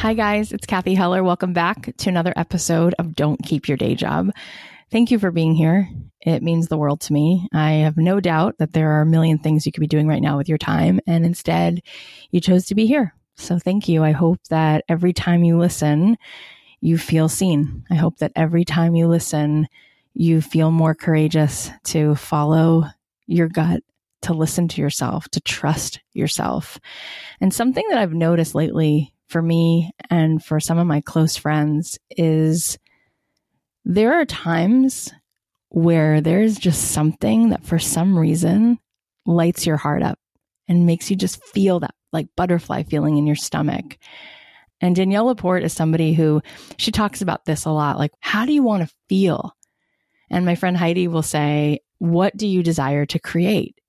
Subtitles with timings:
[0.00, 0.50] Hi, guys.
[0.50, 1.22] It's Cathy Heller.
[1.22, 4.30] Welcome back to another episode of Don't Keep Your Day Job.
[4.90, 5.90] Thank you for being here.
[6.22, 7.46] It means the world to me.
[7.52, 10.22] I have no doubt that there are a million things you could be doing right
[10.22, 11.82] now with your time, and instead,
[12.30, 13.14] you chose to be here.
[13.36, 14.02] So, thank you.
[14.02, 16.16] I hope that every time you listen,
[16.80, 17.84] you feel seen.
[17.90, 19.68] I hope that every time you listen,
[20.14, 22.86] you feel more courageous to follow
[23.26, 23.82] your gut,
[24.22, 26.80] to listen to yourself, to trust yourself.
[27.38, 31.98] And something that I've noticed lately for me and for some of my close friends
[32.10, 32.78] is
[33.84, 35.12] there are times
[35.68, 38.78] where there's just something that for some reason
[39.24, 40.18] lights your heart up
[40.68, 43.96] and makes you just feel that like butterfly feeling in your stomach.
[44.80, 46.42] And Danielle LaPorte is somebody who
[46.76, 47.98] she talks about this a lot.
[47.98, 49.54] Like, how do you want to feel?
[50.30, 53.79] And my friend Heidi will say, What do you desire to create?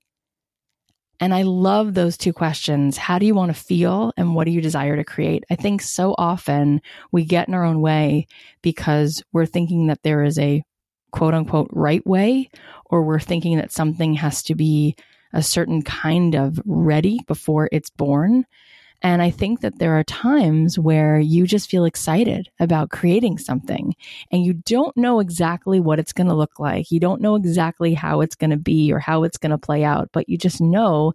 [1.21, 2.97] And I love those two questions.
[2.97, 4.11] How do you want to feel?
[4.17, 5.43] And what do you desire to create?
[5.51, 8.25] I think so often we get in our own way
[8.63, 10.63] because we're thinking that there is a
[11.11, 12.49] quote unquote right way,
[12.85, 14.95] or we're thinking that something has to be
[15.31, 18.45] a certain kind of ready before it's born.
[19.03, 23.95] And I think that there are times where you just feel excited about creating something
[24.31, 26.91] and you don't know exactly what it's going to look like.
[26.91, 29.83] You don't know exactly how it's going to be or how it's going to play
[29.83, 31.13] out, but you just know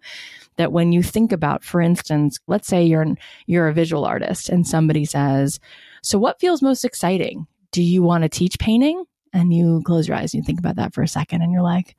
[0.57, 3.05] that when you think about, for instance, let's say you're,
[3.45, 5.59] you're a visual artist and somebody says,
[6.01, 7.47] so what feels most exciting?
[7.71, 9.05] Do you want to teach painting?
[9.33, 11.61] And you close your eyes and you think about that for a second and you're
[11.61, 11.95] like,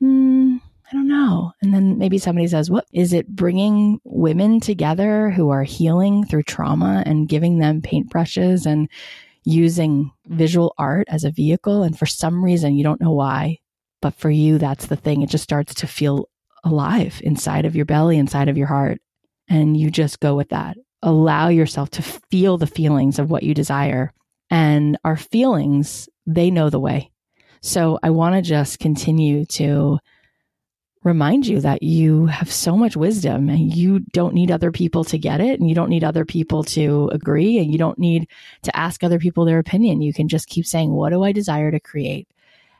[0.00, 0.56] hmm,
[0.92, 1.52] I don't know.
[1.62, 6.42] And then maybe somebody says, What is it bringing women together who are healing through
[6.42, 8.90] trauma and giving them paintbrushes and
[9.44, 11.82] using visual art as a vehicle?
[11.82, 13.58] And for some reason, you don't know why,
[14.02, 15.22] but for you, that's the thing.
[15.22, 16.28] It just starts to feel
[16.62, 19.00] alive inside of your belly, inside of your heart.
[19.48, 20.76] And you just go with that.
[21.00, 24.12] Allow yourself to feel the feelings of what you desire.
[24.50, 27.10] And our feelings, they know the way.
[27.62, 29.98] So I want to just continue to
[31.04, 35.18] remind you that you have so much wisdom and you don't need other people to
[35.18, 38.28] get it and you don't need other people to agree and you don't need
[38.62, 40.00] to ask other people their opinion.
[40.00, 42.28] You can just keep saying, what do I desire to create?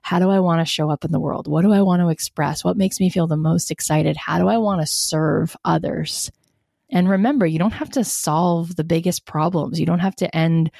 [0.03, 1.47] How do I want to show up in the world?
[1.49, 2.65] What do I want to express?
[2.65, 4.17] What makes me feel the most excited?
[4.17, 6.31] How do I want to serve others?
[6.91, 9.81] And remember, you don't have to solve the biggest problems.
[9.81, 10.71] You don't have to end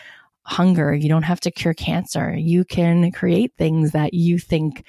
[0.43, 0.95] hunger.
[0.95, 2.35] You don't have to cure cancer.
[2.35, 4.85] You can create things that you think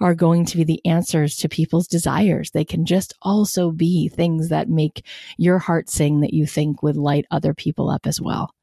[0.00, 2.50] are going to be the answers to people's desires.
[2.50, 5.04] They can just also be things that make
[5.36, 8.54] your heart sing that you think would light other people up as well.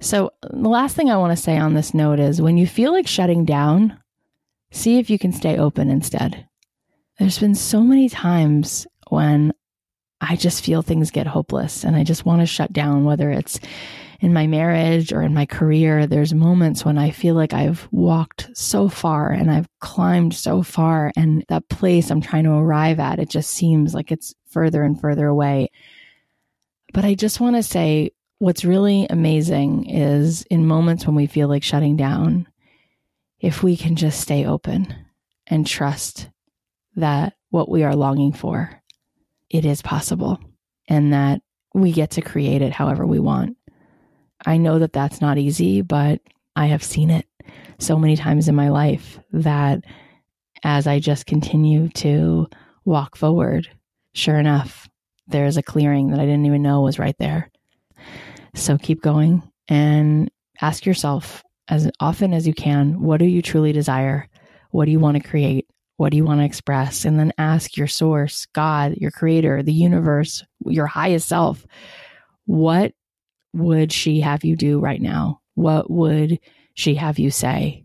[0.00, 2.92] So, the last thing I want to say on this note is when you feel
[2.92, 3.98] like shutting down,
[4.72, 6.46] see if you can stay open instead.
[7.18, 9.52] There's been so many times when
[10.20, 13.60] I just feel things get hopeless and I just want to shut down, whether it's
[14.20, 18.50] in my marriage or in my career, there's moments when I feel like I've walked
[18.54, 23.18] so far and I've climbed so far, and that place I'm trying to arrive at,
[23.18, 25.70] it just seems like it's further and further away.
[26.92, 31.48] But I just want to say what's really amazing is in moments when we feel
[31.48, 32.46] like shutting down,
[33.40, 34.94] if we can just stay open
[35.46, 36.28] and trust
[36.96, 38.82] that what we are longing for,
[39.50, 40.40] it is possible
[40.88, 41.42] and that
[41.74, 43.56] we get to create it however we want.
[44.46, 46.20] I know that that's not easy, but
[46.56, 47.26] I have seen it
[47.78, 49.84] so many times in my life that
[50.62, 52.48] as I just continue to
[52.84, 53.68] walk forward,
[54.14, 54.88] sure enough,
[55.26, 57.50] there's a clearing that I didn't even know was right there.
[58.54, 60.30] So keep going and
[60.60, 64.28] ask yourself as often as you can what do you truly desire?
[64.70, 65.66] What do you want to create?
[65.96, 67.04] What do you want to express?
[67.04, 71.64] And then ask your source, God, your creator, the universe, your highest self,
[72.46, 72.92] what
[73.54, 75.40] would she have you do right now?
[75.54, 76.40] What would
[76.74, 77.84] she have you say?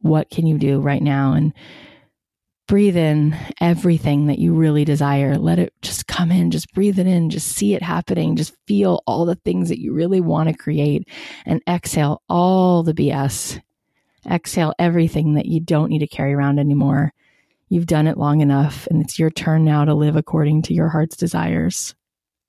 [0.00, 1.32] What can you do right now?
[1.34, 1.52] And
[2.66, 5.36] breathe in everything that you really desire.
[5.36, 9.02] Let it just come in, just breathe it in, just see it happening, just feel
[9.06, 11.08] all the things that you really want to create
[11.44, 13.60] and exhale all the BS.
[14.30, 17.12] Exhale everything that you don't need to carry around anymore.
[17.68, 20.88] You've done it long enough, and it's your turn now to live according to your
[20.88, 21.94] heart's desires.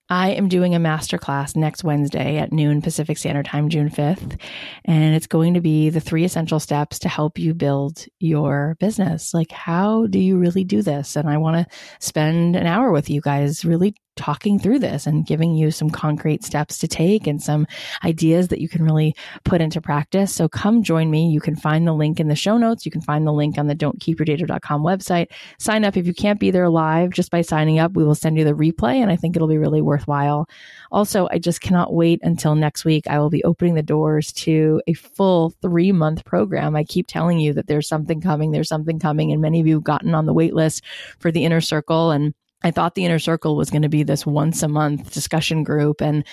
[0.09, 4.39] I am doing a masterclass next Wednesday at noon Pacific Standard Time, June 5th.
[4.85, 9.33] And it's going to be the three essential steps to help you build your business.
[9.33, 11.15] Like, how do you really do this?
[11.15, 15.25] And I want to spend an hour with you guys really talking through this and
[15.25, 17.67] giving you some concrete steps to take and some
[18.03, 20.33] ideas that you can really put into practice.
[20.33, 21.29] So come join me.
[21.29, 22.85] You can find the link in the show notes.
[22.85, 25.27] You can find the link on the dontkeepyourdayjob.com website.
[25.59, 27.93] Sign up if you can't be there live just by signing up.
[27.93, 30.47] We will send you the replay and I think it'll be really worthwhile.
[30.91, 33.07] Also, I just cannot wait until next week.
[33.07, 36.75] I will be opening the doors to a full three month program.
[36.75, 38.51] I keep telling you that there's something coming.
[38.51, 39.31] There's something coming.
[39.31, 40.83] And many of you have gotten on the wait list
[41.19, 42.33] for the inner circle and
[42.65, 46.01] I thought the inner circle was going to be this once a month discussion group.
[46.01, 46.25] And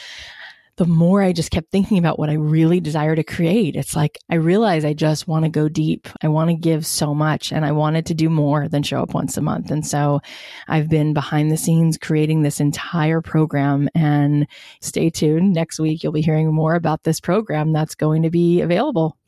[0.77, 4.19] the more I just kept thinking about what I really desire to create, it's like
[4.31, 6.09] I realize I just want to go deep.
[6.23, 9.13] I want to give so much and I wanted to do more than show up
[9.13, 9.71] once a month.
[9.71, 10.21] And so
[10.69, 14.47] I've been behind the scenes creating this entire program and
[14.81, 15.53] stay tuned.
[15.53, 19.19] Next week, you'll be hearing more about this program that's going to be available.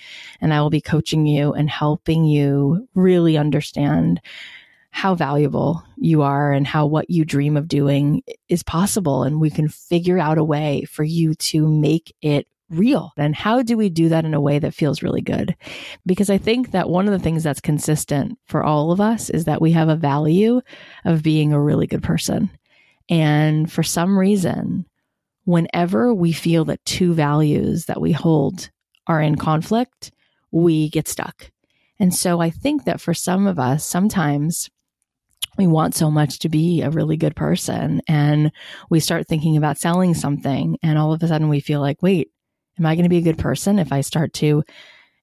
[0.41, 4.23] And I will be coaching you and helping you really understand
[4.95, 9.25] how valuable you are and how what you dream of doing is possible.
[9.25, 13.11] And we can figure out a way for you to make it real.
[13.17, 15.57] And how do we do that in a way that feels really good?
[16.07, 19.47] Because I think that one of the things that's consistent for all of us is
[19.47, 20.61] that we have a value
[21.05, 22.49] of being a really good person.
[23.11, 24.87] And for some reason,
[25.45, 28.71] whenever we feel that two values that we hold
[29.09, 30.13] are in conflict,
[30.53, 31.51] we get stuck.
[31.99, 34.71] And so I think that for some of us, sometimes
[35.57, 38.01] we want so much to be a really good person.
[38.09, 38.53] And
[38.91, 42.31] we start thinking about selling something and all of a sudden we feel like wait
[42.79, 44.63] am i going to be a good person if i start to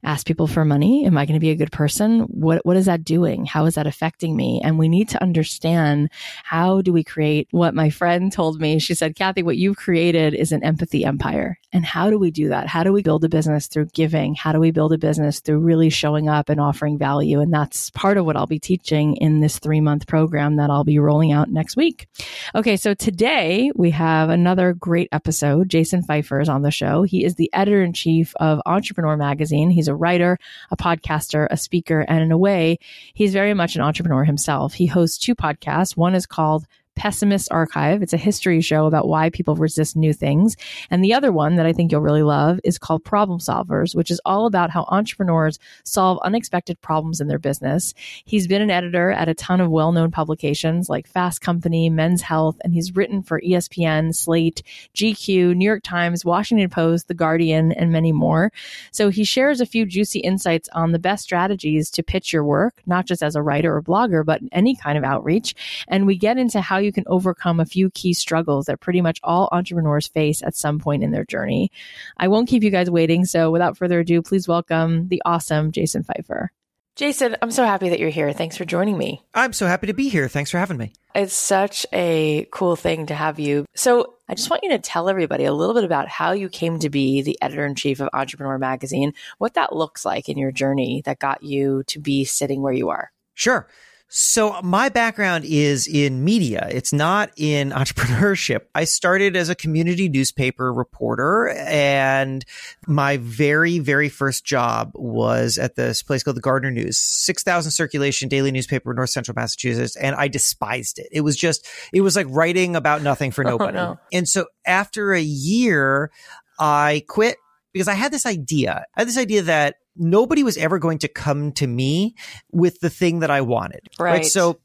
[0.03, 1.05] ask people for money?
[1.05, 2.21] Am I going to be a good person?
[2.21, 3.45] What, what is that doing?
[3.45, 4.61] How is that affecting me?
[4.63, 6.09] And we need to understand
[6.43, 8.79] how do we create what my friend told me.
[8.79, 11.59] She said, Cathy, what you've created is an empathy empire.
[11.73, 12.67] And how do we do that?
[12.67, 14.35] How do we build a business through giving?
[14.35, 17.39] How do we build a business through really showing up and offering value?
[17.39, 20.83] And that's part of what I'll be teaching in this three month program that I'll
[20.83, 22.07] be rolling out next week.
[22.55, 22.75] Okay.
[22.75, 25.69] So today we have another great episode.
[25.69, 27.03] Jason Feifer is on the show.
[27.03, 29.69] He is the editor in chief of Entrepreneur Magazine.
[29.69, 30.39] He's a writer,
[30.71, 32.79] a podcaster, a speaker, and in a way,
[33.13, 34.73] he's very much an entrepreneur himself.
[34.73, 35.95] He hosts two podcasts.
[35.95, 36.65] One is called
[36.95, 38.01] Pessimist Archive.
[38.01, 40.55] It's a history show about why people resist new things.
[40.89, 44.11] And the other one that I think you'll really love is called Problem Solvers, which
[44.11, 47.93] is all about how entrepreneurs solve unexpected problems in their business.
[48.25, 52.21] He's been an editor at a ton of well known publications like Fast Company, Men's
[52.21, 54.61] Health, and he's written for ESPN, Slate,
[54.93, 58.51] GQ, New York Times, Washington Post, The Guardian, and many more.
[58.91, 62.81] So he shares a few juicy insights on the best strategies to pitch your work,
[62.85, 65.55] not just as a writer or blogger, but any kind of outreach.
[65.87, 69.19] And we get into how you can overcome a few key struggles that pretty much
[69.23, 71.71] all entrepreneurs face at some point in their journey.
[72.17, 73.25] I won't keep you guys waiting.
[73.25, 76.49] So without further ado, please welcome the awesome Jason Feifer.
[76.97, 78.33] Jason, I'm so happy that you're here.
[78.33, 79.23] Thanks for joining me.
[79.33, 80.27] I'm so happy to be here.
[80.27, 80.91] Thanks for having me.
[81.15, 83.65] It's such a cool thing to have you.
[83.75, 86.79] So, I just want you to tell everybody a little bit about how you came
[86.79, 90.51] to be the editor in chief of Entrepreneur Magazine, what that looks like in your
[90.53, 93.11] journey that got you to be sitting where you are.
[93.33, 93.67] Sure.
[94.13, 96.67] So my background is in media.
[96.69, 98.63] It's not in entrepreneurship.
[98.75, 102.43] I started as a community newspaper reporter and
[102.85, 108.27] my very, very first job was at this place called the Gardner News, 6,000 circulation
[108.27, 109.95] daily newspaper in North Central Massachusetts.
[109.95, 111.07] And I despised it.
[111.13, 113.77] It was just, it was like writing about nothing for oh, nobody.
[113.77, 113.99] Oh, no.
[114.11, 116.11] And so after a year,
[116.59, 117.37] I quit
[117.71, 118.85] because I had this idea.
[118.93, 122.15] I had this idea that nobody was ever going to come to me
[122.51, 123.87] with the thing that I wanted.
[123.99, 124.11] Right.
[124.11, 124.25] right.
[124.25, 124.59] So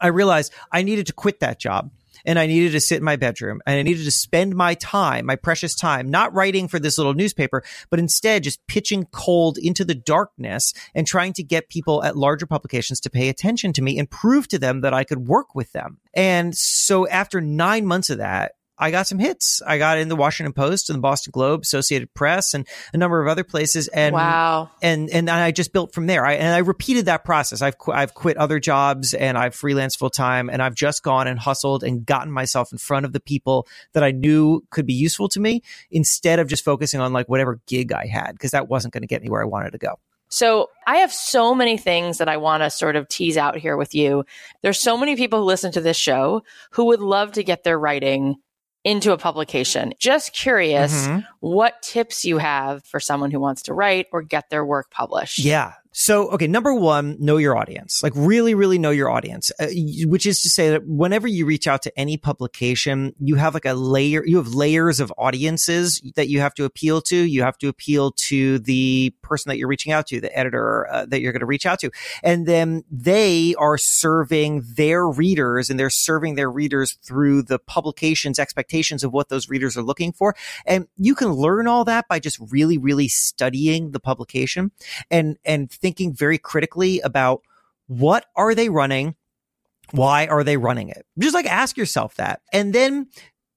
[0.00, 1.90] I realized I needed to quit that job
[2.24, 5.26] and I needed to sit in my bedroom and I needed to spend my time,
[5.26, 9.84] my precious time, not writing for this little newspaper, but instead just pitching cold into
[9.84, 13.98] the darkness and trying to get people at larger publications to pay attention to me
[13.98, 15.98] and prove to them that I could work with them.
[16.14, 19.60] And so after nine months of that, I got some hits.
[19.66, 23.22] I got in the Washington Post and the Boston Globe, Associated Press, and a number
[23.22, 23.88] of other places.
[23.88, 26.24] And wow, and and I just built from there.
[26.24, 27.62] I, and I repeated that process.
[27.62, 31.28] I've qu- I've quit other jobs and I've freelanced full time, and I've just gone
[31.28, 34.94] and hustled and gotten myself in front of the people that I knew could be
[34.94, 38.68] useful to me, instead of just focusing on like whatever gig I had because that
[38.68, 39.98] wasn't going to get me where I wanted to go.
[40.28, 43.76] So I have so many things that I want to sort of tease out here
[43.76, 44.24] with you.
[44.62, 47.78] There's so many people who listen to this show who would love to get their
[47.78, 48.36] writing
[48.84, 49.94] into a publication.
[49.98, 51.20] Just curious mm-hmm.
[51.40, 55.38] what tips you have for someone who wants to write or get their work published.
[55.38, 58.02] Yeah, So, okay, number one, know your audience.
[58.02, 59.68] Like really, really know your audience, uh,
[60.06, 63.66] which is to say that whenever you reach out to any publication, you have like
[63.66, 67.16] a layer, you have layers of audiences that you have to appeal to.
[67.16, 71.04] You have to appeal to the person that you're reaching out to, the editor uh,
[71.06, 71.90] that you're going to reach out to.
[72.22, 78.38] And then they are serving their readers and they're serving their readers through the publication's
[78.38, 80.34] expectations of what those readers are looking for.
[80.64, 84.72] And you can learn all that by just really, really studying the publication
[85.10, 87.42] and, and thinking very critically about
[87.86, 89.16] what are they running?
[89.90, 91.04] Why are they running it?
[91.18, 93.08] Just like ask yourself that and then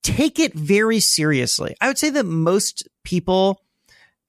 [0.04, 1.76] take it very seriously.
[1.80, 3.62] I would say that most people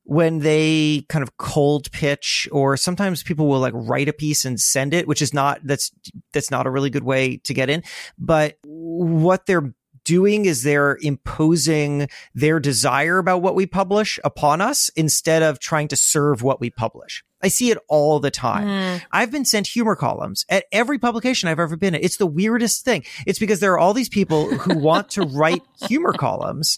[0.08, 4.60] when they kind of cold pitch or sometimes people will like write a piece and
[4.60, 5.90] send it which is not that's
[6.32, 7.82] that's not a really good way to get in
[8.16, 9.74] but what they're
[10.06, 15.88] doing is they're imposing their desire about what we publish upon us instead of trying
[15.88, 17.24] to serve what we publish.
[17.46, 18.66] I see it all the time.
[18.66, 19.02] Mm.
[19.12, 22.02] I've been sent humor columns at every publication I've ever been at.
[22.02, 23.04] It's the weirdest thing.
[23.24, 26.76] It's because there are all these people who want to write humor columns.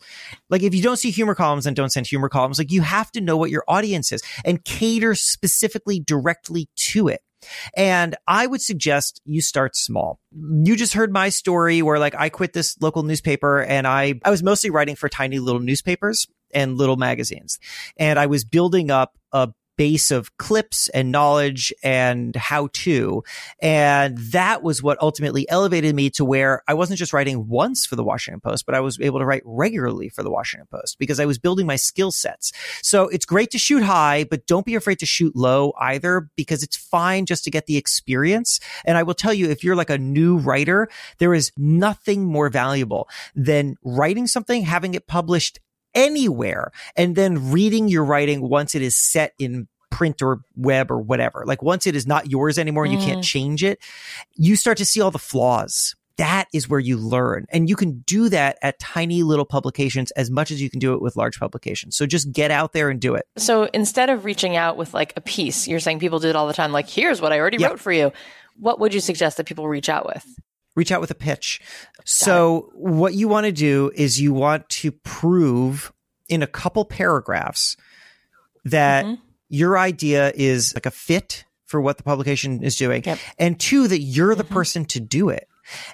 [0.50, 3.10] Like if you don't see humor columns and don't send humor columns, like you have
[3.12, 7.22] to know what your audience is and cater specifically directly to it.
[7.74, 10.20] And I would suggest you start small.
[10.32, 14.28] You just heard my story where like I quit this local newspaper and I, I
[14.30, 17.58] was mostly writing for tiny little newspapers and little magazines.
[17.96, 23.22] And I was building up a base of clips and knowledge and how to.
[23.62, 27.96] And that was what ultimately elevated me to where I wasn't just writing once for
[27.96, 31.20] the Washington Post, but I was able to write regularly for the Washington Post because
[31.20, 32.52] I was building my skill sets.
[32.82, 36.62] So it's great to shoot high, but don't be afraid to shoot low either because
[36.62, 38.58] it's fine just to get the experience.
[38.84, 42.48] And I will tell you, if you're like a new writer, there is nothing more
[42.48, 45.60] valuable than writing something, having it published
[45.94, 50.98] anywhere and then reading your writing once it is set in print or web or
[50.98, 51.44] whatever.
[51.46, 53.24] Like once it is not yours anymore and you can't mm.
[53.24, 53.78] change it,
[54.34, 55.94] you start to see all the flaws.
[56.18, 57.46] That is where you learn.
[57.50, 60.94] And you can do that at tiny little publications as much as you can do
[60.94, 61.96] it with large publications.
[61.96, 63.24] So just get out there and do it.
[63.36, 66.48] So instead of reaching out with like a piece, you're saying people do it all
[66.48, 67.70] the time, like, here's what I already yep.
[67.70, 68.12] wrote for you.
[68.56, 70.26] What would you suggest that people reach out with?
[70.78, 71.60] Reach out with a pitch.
[72.04, 75.92] So what you want to do is you want to prove
[76.28, 77.76] in a couple paragraphs
[78.64, 79.22] that mm-hmm.
[79.48, 83.02] your idea is like a fit for what the publication is doing.
[83.04, 83.18] Yep.
[83.38, 84.54] And two, that you're the mm-hmm.
[84.54, 85.48] person to do it.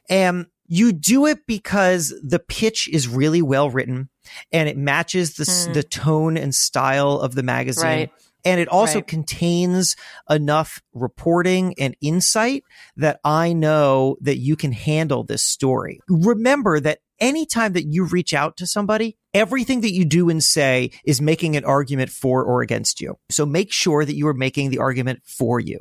[0.08, 4.08] And you do it because the pitch is really well written
[4.52, 5.74] and it matches the, mm.
[5.74, 7.84] the tone and style of the magazine.
[7.84, 8.12] Right.
[8.44, 9.06] And it also right.
[9.06, 9.96] contains
[10.28, 12.64] enough reporting and insight
[12.96, 16.00] that I know that you can handle this story.
[16.08, 20.90] Remember that anytime that you reach out to somebody, everything that you do and say
[21.04, 23.18] is making an argument for or against you.
[23.30, 25.80] So make sure that you are making the argument for you.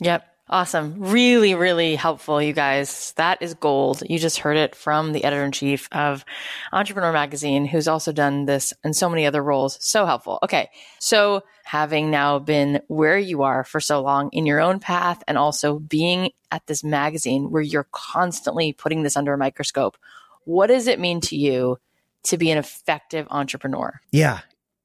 [0.00, 0.24] Yep.
[0.46, 0.96] Awesome.
[0.98, 3.14] Really, really helpful, you guys.
[3.16, 4.02] That is gold.
[4.06, 6.22] You just heard it from the editor in chief of
[6.70, 9.78] Entrepreneur Magazine, who's also done this and so many other roles.
[9.82, 10.38] So helpful.
[10.42, 10.68] Okay.
[10.98, 15.38] So having now been where you are for so long in your own path and
[15.38, 19.96] also being at this magazine where you're constantly putting this under a microscope,
[20.44, 21.78] what does it mean to you
[22.24, 23.98] to be an effective entrepreneur?
[24.12, 24.40] Yeah.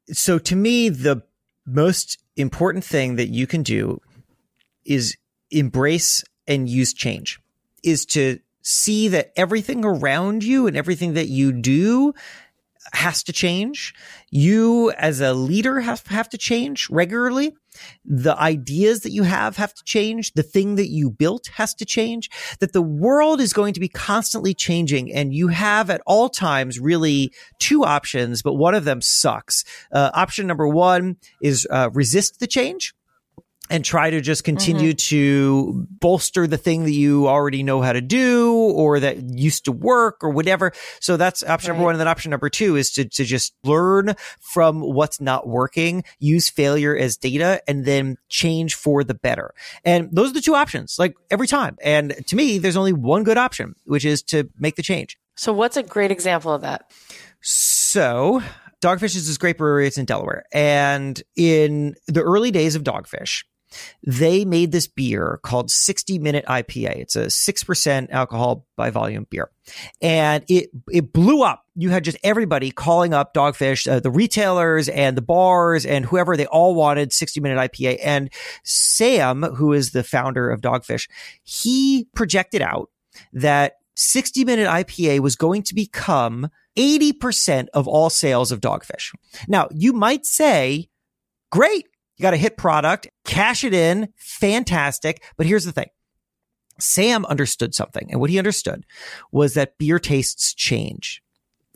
[0.07, 1.21] So to me, the
[1.65, 3.99] most important thing that you can do
[4.85, 5.17] is
[5.51, 7.39] embrace and use change
[7.83, 12.13] is to see that everything around you and everything that you do
[12.93, 13.93] has to change.
[14.31, 17.55] You as a leader have, have to change regularly.
[18.03, 20.33] The ideas that you have have to change.
[20.33, 22.29] The thing that you built has to change.
[22.59, 26.79] That the world is going to be constantly changing and you have at all times
[26.79, 29.63] really two options, but one of them sucks.
[29.91, 32.93] Uh, option number one is uh, resist the change
[33.69, 35.15] and try to just continue mm-hmm.
[35.15, 39.71] to bolster the thing that you already know how to do or that used to
[39.71, 40.71] work or whatever.
[40.99, 41.75] So that's option right.
[41.75, 41.95] number one.
[41.95, 46.49] And then option number two is to, to just learn from what's not working, use
[46.49, 49.53] failure as data and then change for the better.
[49.85, 51.77] And those are the two options, like every time.
[51.81, 55.17] And to me, there's only one good option, which is to make the change.
[55.35, 56.91] So what's a great example of that?
[57.41, 58.41] So
[58.81, 59.87] Dogfish is this great brewery.
[59.87, 60.45] It's in Delaware.
[60.53, 63.43] And in the early days of Dogfish,
[64.03, 66.97] they made this beer called 60 Minute IPA.
[66.97, 69.51] It's a 6% alcohol by volume beer.
[70.01, 71.65] And it, it blew up.
[71.75, 76.35] You had just everybody calling up Dogfish, uh, the retailers and the bars and whoever,
[76.35, 77.99] they all wanted 60 Minute IPA.
[78.03, 78.29] And
[78.63, 81.07] Sam, who is the founder of Dogfish,
[81.43, 82.89] he projected out
[83.33, 89.13] that 60 Minute IPA was going to become 80% of all sales of Dogfish.
[89.47, 90.89] Now, you might say,
[91.51, 91.87] great
[92.19, 95.23] You got a hit product, cash it in, fantastic.
[95.37, 95.87] But here's the thing.
[96.77, 98.09] Sam understood something.
[98.11, 98.85] And what he understood
[99.31, 101.23] was that beer tastes change.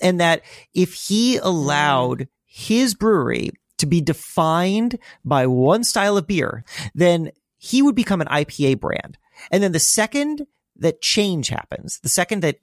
[0.02, 0.42] And that
[0.74, 7.82] if he allowed his brewery to be defined by one style of beer, then he
[7.82, 9.18] would become an IPA brand.
[9.50, 10.46] And then the second
[10.78, 12.58] that change happens, the second that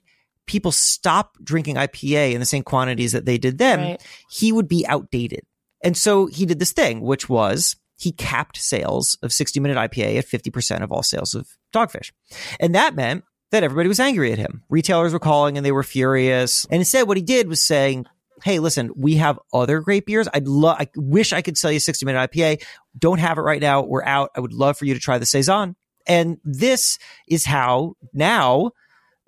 [0.45, 4.07] people stop drinking IPA in the same quantities that they did then, right.
[4.29, 5.45] he would be outdated.
[5.83, 10.17] And so he did this thing, which was he capped sales of 60 minute IPA
[10.17, 12.11] at 50% of all sales of dogfish.
[12.59, 14.63] And that meant that everybody was angry at him.
[14.69, 16.65] Retailers were calling and they were furious.
[16.65, 18.05] And instead, what he did was saying,
[18.43, 20.27] Hey, listen, we have other great beers.
[20.33, 22.63] I'd love, I wish I could sell you 60 minute IPA.
[22.97, 23.83] Don't have it right now.
[23.83, 24.31] We're out.
[24.35, 25.75] I would love for you to try the Saison.
[26.07, 26.97] And this
[27.27, 28.71] is how now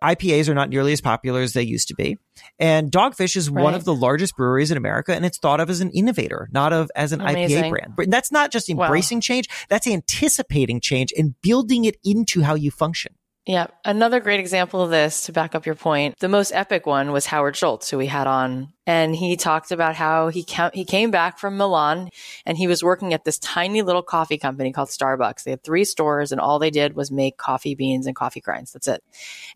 [0.02, 2.18] IPAs are not nearly as popular as they used to be.
[2.60, 3.64] And Dogfish is right.
[3.64, 6.74] one of the largest breweries in America, and it's thought of as an innovator, not
[6.74, 7.64] of as an Amazing.
[7.64, 7.94] IPA brand.
[7.96, 9.22] But that's not just embracing wow.
[9.22, 13.16] change; that's anticipating change and building it into how you function.
[13.46, 13.68] Yeah.
[13.84, 16.18] Another great example of this to back up your point.
[16.20, 18.72] The most epic one was Howard Schultz, who we had on.
[18.88, 22.10] And he talked about how he he came back from Milan
[22.46, 25.44] and he was working at this tiny little coffee company called Starbucks.
[25.44, 28.72] They had three stores and all they did was make coffee beans and coffee grinds.
[28.72, 29.04] That's it.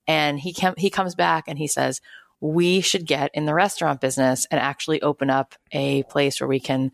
[0.06, 2.02] And he came, he comes back and he says,
[2.40, 6.60] we should get in the restaurant business and actually open up a place where we
[6.60, 6.92] can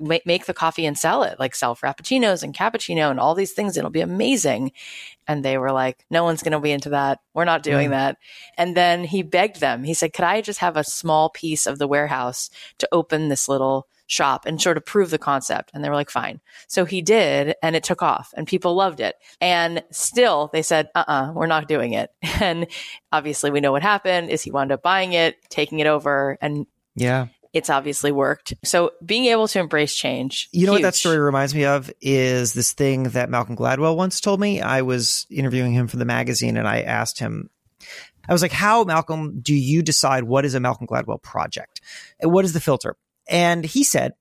[0.00, 3.76] make the coffee and sell it, like sell frappuccinos and cappuccino and all these things.
[3.76, 4.72] It'll be amazing.
[5.26, 7.20] And they were like, no one's going to be into that.
[7.32, 7.92] We're not doing mm.
[7.92, 8.18] that.
[8.58, 9.84] And then he begged them.
[9.84, 13.48] He said, could I just have a small piece of the warehouse to open this
[13.48, 15.70] little shop and sort of prove the concept?
[15.74, 16.40] And they were like, fine.
[16.68, 19.16] So he did, and it took off and people loved it.
[19.40, 22.10] And still they said, uh uh-uh, uh, we are not doing it.
[22.40, 22.66] And
[23.12, 26.66] obviously we know what happened is he wound up buying it, taking it over and
[26.94, 28.52] yeah it's obviously worked.
[28.64, 30.48] So being able to embrace change.
[30.50, 30.82] You know huge.
[30.82, 34.60] what that story reminds me of is this thing that Malcolm Gladwell once told me.
[34.60, 37.48] I was interviewing him for the magazine and I asked him,
[38.28, 41.80] I was like, how, Malcolm, do you decide what is a Malcolm Gladwell project?
[42.18, 42.96] And what is the filter?
[43.28, 44.12] And he said,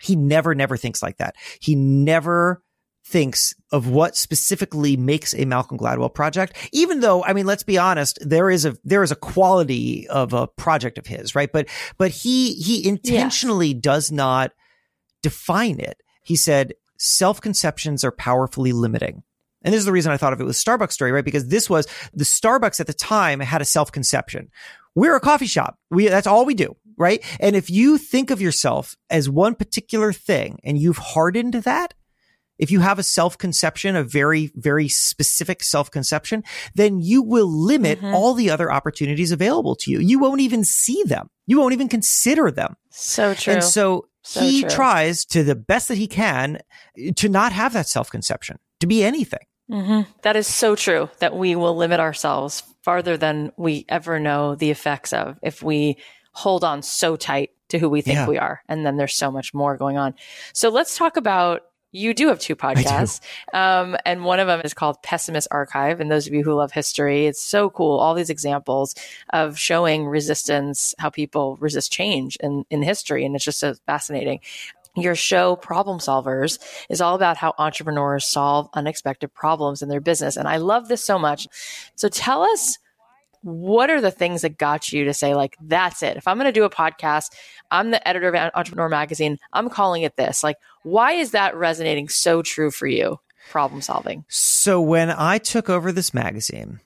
[0.00, 1.36] he never, never thinks like that.
[1.60, 2.62] He never
[3.06, 7.76] thinks of what specifically makes a Malcolm Gladwell project, even though, I mean, let's be
[7.76, 11.52] honest, there is a, there is a quality of a project of his, right?
[11.52, 13.80] But, but he, he intentionally yes.
[13.80, 14.52] does not
[15.22, 15.98] define it.
[16.22, 19.22] He said, self conceptions are powerfully limiting.
[19.62, 21.24] And this is the reason I thought of it with Starbucks story, right?
[21.24, 24.50] Because this was the Starbucks at the time had a self conception.
[24.94, 25.78] We're a coffee shop.
[25.90, 27.22] We, that's all we do, right?
[27.40, 31.94] And if you think of yourself as one particular thing and you've hardened that,
[32.58, 37.48] if you have a self conception, a very, very specific self conception, then you will
[37.48, 38.14] limit mm-hmm.
[38.14, 39.98] all the other opportunities available to you.
[39.98, 41.28] You won't even see them.
[41.46, 42.76] You won't even consider them.
[42.90, 43.54] So true.
[43.54, 44.70] And so, so he true.
[44.70, 46.60] tries to the best that he can
[47.16, 49.46] to not have that self conception, to be anything.
[49.70, 50.10] Mm-hmm.
[50.22, 54.70] That is so true that we will limit ourselves farther than we ever know the
[54.70, 55.96] effects of if we
[56.34, 58.28] hold on so tight to who we think yeah.
[58.28, 58.62] we are.
[58.68, 60.14] And then there's so much more going on.
[60.52, 61.62] So let's talk about
[61.94, 63.20] you do have two podcasts.
[63.52, 66.00] Um, and one of them is called Pessimist Archive.
[66.00, 68.00] And those of you who love history, it's so cool.
[68.00, 68.96] All these examples
[69.32, 73.24] of showing resistance, how people resist change in, in history.
[73.24, 74.40] And it's just so fascinating.
[74.96, 80.36] Your show, Problem Solvers, is all about how entrepreneurs solve unexpected problems in their business.
[80.36, 81.46] And I love this so much.
[81.94, 82.78] So tell us
[83.44, 86.46] what are the things that got you to say like that's it if i'm going
[86.46, 87.30] to do a podcast
[87.70, 92.08] i'm the editor of entrepreneur magazine i'm calling it this like why is that resonating
[92.08, 93.18] so true for you
[93.50, 96.80] problem solving so when i took over this magazine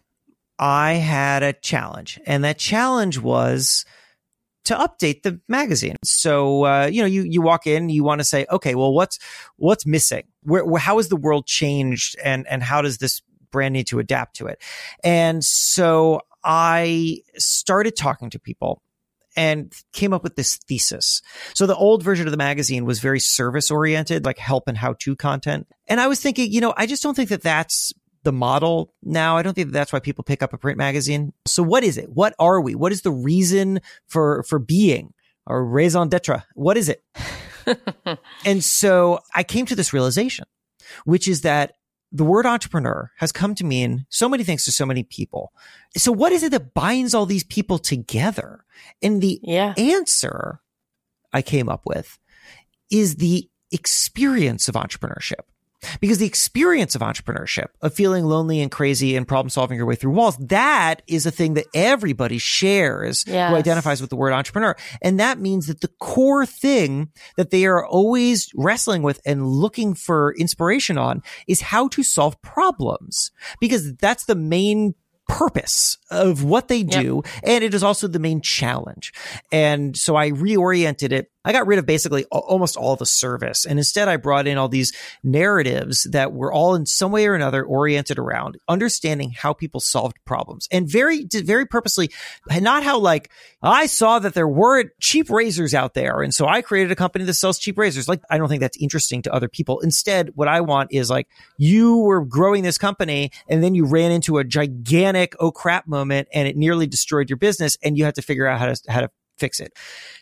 [0.58, 3.84] i had a challenge and that challenge was
[4.68, 5.96] to update the magazine.
[6.04, 9.18] So uh, you know, you you walk in, you want to say, okay, well, what's
[9.56, 10.24] what's missing?
[10.42, 13.98] Where, where how has the world changed, and and how does this brand need to
[13.98, 14.60] adapt to it?
[15.02, 18.80] And so I started talking to people
[19.36, 21.20] and came up with this thesis.
[21.54, 24.94] So the old version of the magazine was very service oriented, like help and how
[25.00, 25.68] to content.
[25.86, 29.36] And I was thinking, you know, I just don't think that that's the model now.
[29.36, 31.34] I don't think that that's why people pick up a print magazine.
[31.46, 32.08] So what is it?
[32.08, 32.74] What are we?
[32.74, 35.12] What is the reason for, for being
[35.46, 36.42] or raison d'etre?
[36.54, 37.04] What is it?
[38.46, 40.46] and so I came to this realization,
[41.04, 41.74] which is that
[42.10, 45.52] the word entrepreneur has come to mean so many things to so many people.
[45.96, 48.64] So what is it that binds all these people together?
[49.02, 49.74] And the yeah.
[49.76, 50.60] answer
[51.32, 52.18] I came up with
[52.90, 55.44] is the experience of entrepreneurship.
[56.00, 59.94] Because the experience of entrepreneurship, of feeling lonely and crazy and problem solving your way
[59.94, 63.50] through walls, that is a thing that everybody shares Yes.
[63.50, 64.76] who identifies with the word entrepreneur.
[65.02, 69.94] And that means that the core thing that they are always wrestling with and looking
[69.94, 74.94] for inspiration on is how to solve problems because that's the main
[75.28, 77.22] purpose of what they do.
[77.44, 79.12] And it is also the main challenge.
[79.52, 81.30] And so I reoriented it.
[81.48, 83.64] I got rid of basically al- almost all the service.
[83.64, 84.92] And instead I brought in all these
[85.24, 90.18] narratives that were all in some way or another oriented around understanding how people solved
[90.26, 92.10] problems and very, very purposely,
[92.50, 93.30] not how like
[93.62, 96.20] I saw that there weren't cheap razors out there.
[96.20, 98.08] And so I created a company that sells cheap razors.
[98.08, 99.80] Like, I don't think that's interesting to other people.
[99.80, 104.12] Instead, what I want is like you were growing this company and then you ran
[104.12, 108.16] into a gigantic, oh crap moment and it nearly destroyed your business and you had
[108.16, 109.76] to figure out how to, how to fix it.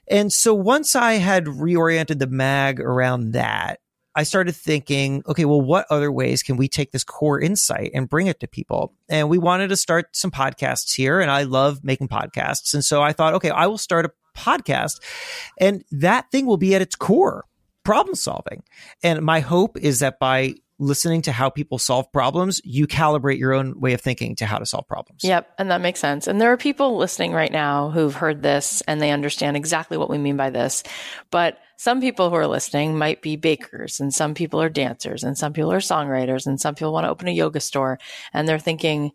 [0.08, 3.80] And so once I had reoriented the mag around that,
[4.14, 8.08] I started thinking, okay, well, what other ways can we take this core insight and
[8.08, 8.94] bring it to people?
[9.10, 12.72] And we wanted to start some podcasts here, and I love making podcasts.
[12.72, 15.02] And so I thought, okay, I will start a podcast,
[15.60, 17.44] and that thing will be at its core
[17.84, 18.62] problem solving.
[19.02, 23.54] And my hope is that by listening to how people solve problems, you calibrate your
[23.54, 25.24] own way of thinking to how to solve problems.
[25.24, 25.50] Yep.
[25.58, 26.26] And that makes sense.
[26.26, 30.10] And there are people listening right now who've heard this and they understand exactly what
[30.10, 30.82] we mean by this.
[31.30, 35.36] But some people who are listening might be bakers and some people are dancers and
[35.36, 37.98] some people are songwriters and some people want to open a yoga store
[38.32, 39.12] and they're thinking,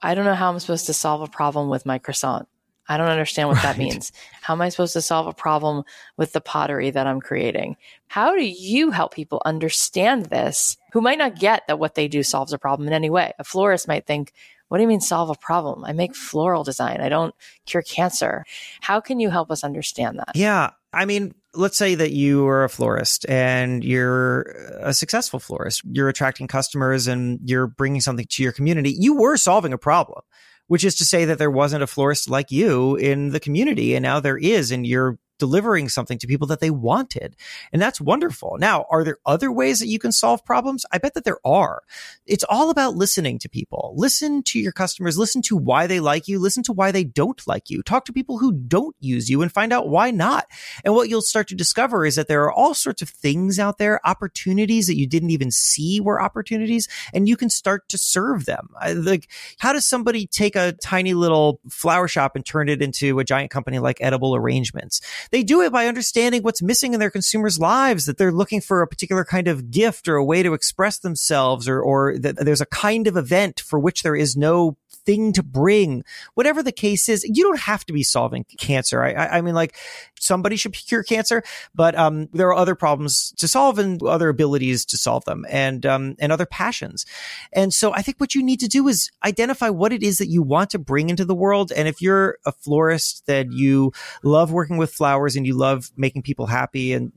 [0.00, 2.48] I don't know how I'm supposed to solve a problem with my croissant.
[2.88, 4.12] I don't understand what that means.
[4.42, 5.84] How am I supposed to solve a problem
[6.16, 7.76] with the pottery that I'm creating?
[8.08, 12.22] How do you help people understand this who might not get that what they do
[12.22, 13.32] solves a problem in any way?
[13.38, 14.32] A florist might think,
[14.68, 15.84] what do you mean solve a problem?
[15.84, 17.00] I make floral design.
[17.00, 17.34] I don't
[17.66, 18.44] cure cancer.
[18.80, 20.32] How can you help us understand that?
[20.34, 20.70] Yeah.
[20.92, 24.42] I mean, let's say that you are a florist and you're
[24.80, 25.82] a successful florist.
[25.84, 28.94] You're attracting customers and you're bringing something to your community.
[28.98, 30.22] You were solving a problem,
[30.68, 33.94] which is to say that there wasn't a florist like you in the community.
[33.94, 37.36] And now there is, and you're delivering something to people that they wanted.
[37.72, 38.56] And that's wonderful.
[38.58, 40.84] Now, are there other ways that you can solve problems?
[40.92, 41.82] I bet that there are.
[42.26, 43.94] It's all about listening to people.
[43.96, 45.18] Listen to your customers.
[45.18, 46.38] Listen to why they like you.
[46.38, 47.82] Listen to why they don't like you.
[47.82, 50.46] Talk to people who don't use you and find out why not.
[50.84, 53.78] And what you'll start to discover is that there are all sorts of things out
[53.78, 58.46] there, opportunities that you didn't even see were opportunities, and you can start to serve
[58.46, 58.68] them.
[58.94, 63.24] Like, how does somebody take a tiny little flower shop and turn it into a
[63.24, 65.00] giant company like Edible Arrangements?
[65.30, 68.82] They do it by understanding what's missing in their consumers' lives, that they're looking for
[68.82, 72.60] a particular kind of gift or a way to express themselves, or, or that there's
[72.60, 76.04] a kind of event for which there is no thing to bring.
[76.34, 79.02] Whatever the case is, you don't have to be solving cancer.
[79.02, 79.76] I, I, I mean, like
[80.18, 81.42] somebody should cure cancer,
[81.74, 85.86] but um, there are other problems to solve and other abilities to solve them, and
[85.86, 87.06] um, and other passions.
[87.52, 90.28] And so, I think what you need to do is identify what it is that
[90.28, 91.72] you want to bring into the world.
[91.72, 93.92] And if you're a florist that you
[94.22, 97.12] love working with flowers and you love making people happy and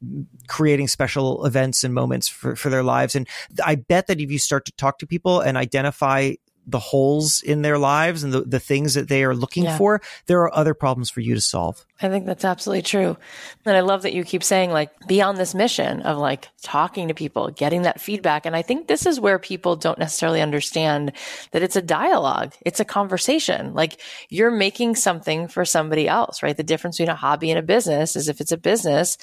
[0.47, 3.27] creating special events and moments for, for their lives, and
[3.65, 6.33] I bet that if you start to talk to people and identify
[6.67, 9.77] the holes in their lives and the, the things that they are looking Yeah.
[9.77, 11.85] for, there are other problems for you to solve.
[12.01, 13.17] I think that's absolutely true.
[13.65, 17.09] And I love that you keep saying like be on this mission of like talking
[17.09, 18.45] to people, getting that feedback.
[18.45, 21.11] And I think this is where people don't necessarily understand
[21.51, 22.53] that it's a dialogue.
[22.65, 23.73] It's a conversation.
[23.73, 26.55] Like you're making something for somebody else, right?
[26.55, 29.17] The difference between a hobby and a business is if it's a business,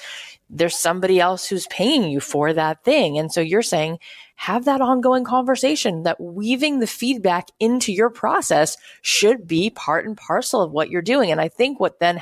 [0.47, 3.17] there's somebody else who's paying you for that thing.
[3.17, 3.97] And so you're saying,
[4.39, 10.15] have that ongoing conversation that weaving the feedback into your process should be part and
[10.15, 11.31] parcel of what you're doing.
[11.31, 12.17] And I think what then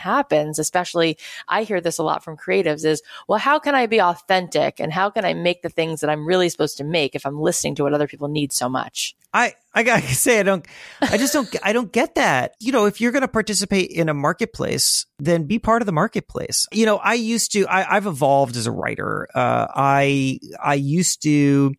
[0.46, 4.02] happens, especially I hear this a lot from creatives is, well, how can I be
[4.02, 7.26] authentic and how can I make the things that I'm really supposed to make if
[7.26, 9.16] I'm listening to what other people need so much?
[9.34, 10.66] I, I gotta say, I don't,
[11.02, 12.56] I just don't, I don't get that.
[12.60, 15.92] You know, if you're going to participate in a marketplace, then be part of the
[15.92, 16.68] marketplace.
[16.72, 19.28] You know, I used to, I, I've evolved as a writer.
[19.34, 21.74] Uh, I, I used to,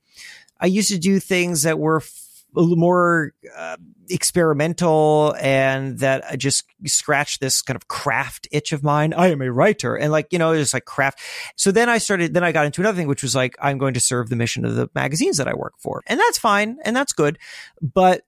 [0.61, 2.00] I used to do things that were
[2.57, 3.77] more uh,
[4.09, 9.12] experimental and that I just scratched this kind of craft itch of mine.
[9.12, 11.21] I am a writer and like, you know, it's like craft.
[11.57, 13.95] So then I started, then I got into another thing, which was like, I'm going
[13.95, 16.03] to serve the mission of the magazines that I work for.
[16.07, 16.79] And that's fine.
[16.85, 17.38] And that's good.
[17.81, 18.23] But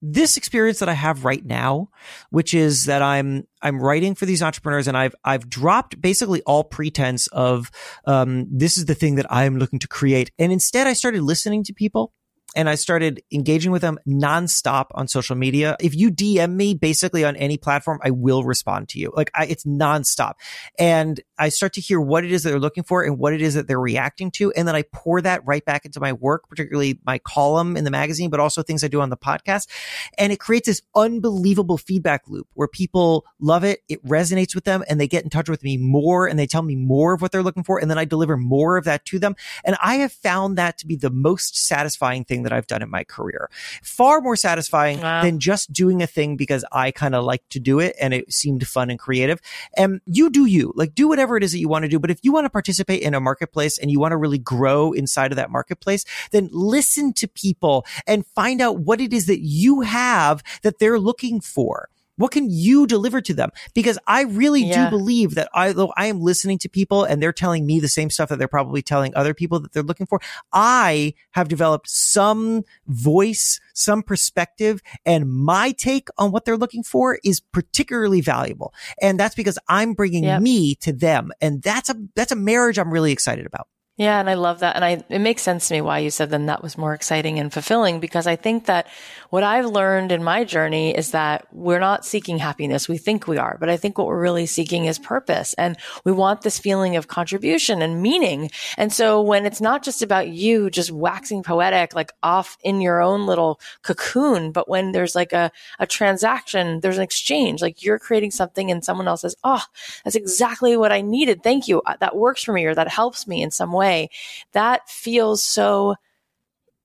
[0.00, 1.88] this experience that I have right now,
[2.30, 6.64] which is that I'm I'm writing for these entrepreneurs, and I've I've dropped basically all
[6.64, 7.70] pretense of
[8.04, 11.22] um, this is the thing that I am looking to create, and instead I started
[11.22, 12.12] listening to people
[12.56, 15.76] and I started engaging with them nonstop on social media.
[15.80, 19.12] If you DM me basically on any platform, I will respond to you.
[19.14, 20.34] Like I, it's nonstop.
[20.78, 23.42] And I start to hear what it is that they're looking for and what it
[23.42, 24.50] is that they're reacting to.
[24.52, 27.90] And then I pour that right back into my work, particularly my column in the
[27.90, 29.68] magazine, but also things I do on the podcast.
[30.16, 33.80] And it creates this unbelievable feedback loop where people love it.
[33.88, 36.62] It resonates with them and they get in touch with me more and they tell
[36.62, 37.78] me more of what they're looking for.
[37.78, 39.36] And then I deliver more of that to them.
[39.64, 42.90] And I have found that to be the most satisfying thing that I've done in
[42.90, 43.50] my career.
[43.82, 45.22] Far more satisfying wow.
[45.22, 48.32] than just doing a thing because I kind of like to do it and it
[48.32, 49.40] seemed fun and creative.
[49.76, 51.98] And you do you, like do whatever it is that you want to do.
[51.98, 54.92] But if you want to participate in a marketplace and you want to really grow
[54.92, 59.40] inside of that marketplace, then listen to people and find out what it is that
[59.40, 61.88] you have that they're looking for.
[62.18, 63.50] What can you deliver to them?
[63.74, 64.84] Because I really yeah.
[64.84, 68.10] do believe that although I am listening to people and they're telling me the same
[68.10, 70.20] stuff that they're probably telling other people that they're looking for,
[70.52, 77.18] I have developed some voice, some perspective, and my take on what they're looking for
[77.24, 78.74] is particularly valuable.
[79.00, 80.42] And that's because I'm bringing yep.
[80.42, 81.30] me to them.
[81.40, 83.68] And that's a, that's a marriage I'm really excited about.
[83.98, 84.76] Yeah, and I love that.
[84.76, 87.40] And I, it makes sense to me why you said then that was more exciting
[87.40, 88.86] and fulfilling because I think that
[89.30, 92.88] what I've learned in my journey is that we're not seeking happiness.
[92.88, 95.52] We think we are, but I think what we're really seeking is purpose.
[95.54, 98.52] And we want this feeling of contribution and meaning.
[98.76, 103.02] And so when it's not just about you just waxing poetic, like off in your
[103.02, 107.98] own little cocoon, but when there's like a, a transaction, there's an exchange, like you're
[107.98, 109.64] creating something and someone else says, Oh,
[110.04, 111.42] that's exactly what I needed.
[111.42, 111.82] Thank you.
[111.98, 114.10] That works for me or that helps me in some way way,
[114.52, 115.96] that feels so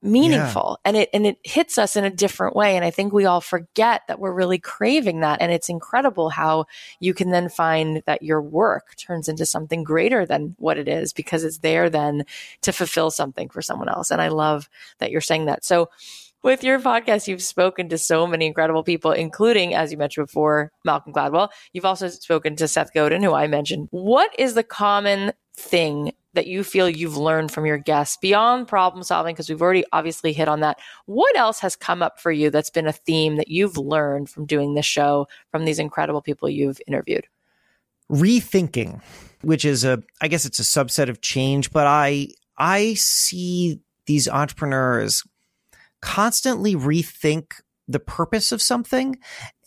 [0.05, 0.89] meaningful yeah.
[0.89, 3.39] and it and it hits us in a different way and i think we all
[3.39, 6.65] forget that we're really craving that and it's incredible how
[6.99, 11.13] you can then find that your work turns into something greater than what it is
[11.13, 12.25] because it's there then
[12.59, 15.89] to fulfill something for someone else and i love that you're saying that so
[16.43, 20.73] with your podcast, you've spoken to so many incredible people, including, as you mentioned before,
[20.83, 21.47] Malcolm Gladwell.
[21.71, 23.87] You've also spoken to Seth Godin, who I mentioned.
[23.91, 29.03] What is the common thing that you feel you've learned from your guests beyond problem
[29.03, 29.33] solving?
[29.33, 30.79] Because we've already obviously hit on that.
[31.05, 34.45] What else has come up for you that's been a theme that you've learned from
[34.45, 37.27] doing this show from these incredible people you've interviewed?
[38.11, 39.01] Rethinking,
[39.41, 44.27] which is a, I guess it's a subset of change, but I, I see these
[44.27, 45.23] entrepreneurs
[46.01, 47.53] constantly rethink
[47.87, 49.17] the purpose of something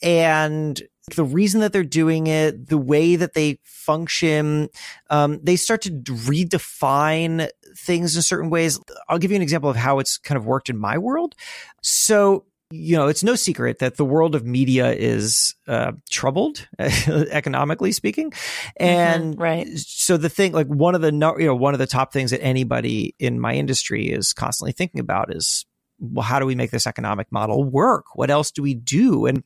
[0.02, 0.82] and
[1.14, 4.68] the reason that they're doing it, the way that they function,
[5.08, 8.80] um, they start to redefine things in certain ways.
[9.08, 11.36] I'll give you an example of how it's kind of worked in my world.
[11.80, 17.92] So, you know, it's no secret that the world of media is uh, troubled, economically
[17.92, 18.84] speaking, mm-hmm.
[18.84, 19.68] and mm-hmm, right.
[19.78, 22.42] So the thing, like one of the you know one of the top things that
[22.42, 25.64] anybody in my industry is constantly thinking about is
[25.98, 28.16] well, how do we make this economic model work?
[28.16, 29.26] What else do we do?
[29.26, 29.42] And,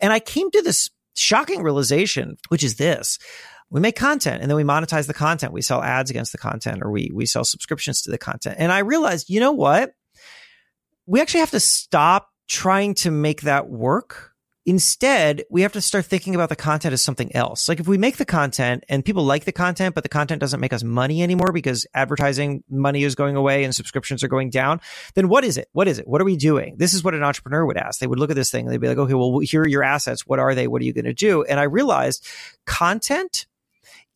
[0.00, 3.18] and I came to this shocking realization, which is this.
[3.70, 5.52] We make content and then we monetize the content.
[5.52, 8.56] We sell ads against the content or we, we sell subscriptions to the content.
[8.58, 9.94] And I realized, you know what?
[11.06, 14.33] We actually have to stop trying to make that work
[14.66, 17.68] Instead, we have to start thinking about the content as something else.
[17.68, 20.60] Like if we make the content and people like the content, but the content doesn't
[20.60, 24.80] make us money anymore because advertising money is going away and subscriptions are going down,
[25.14, 25.68] then what is it?
[25.72, 26.08] What is it?
[26.08, 26.76] What are we doing?
[26.78, 28.00] This is what an entrepreneur would ask.
[28.00, 29.84] They would look at this thing and they'd be like, okay, well, here are your
[29.84, 30.26] assets.
[30.26, 30.66] What are they?
[30.66, 31.42] What are you going to do?
[31.42, 32.26] And I realized
[32.64, 33.46] content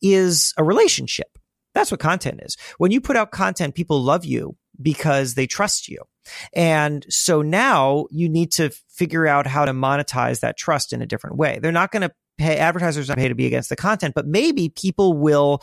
[0.01, 1.37] is a relationship.
[1.75, 2.57] That's what content is.
[2.79, 6.05] When you put out content, people love you because they trust you.
[6.53, 11.05] And so now you need to figure out how to monetize that trust in a
[11.05, 11.59] different way.
[11.61, 14.69] They're not going to pay advertisers not pay to be against the content, but maybe
[14.69, 15.61] people will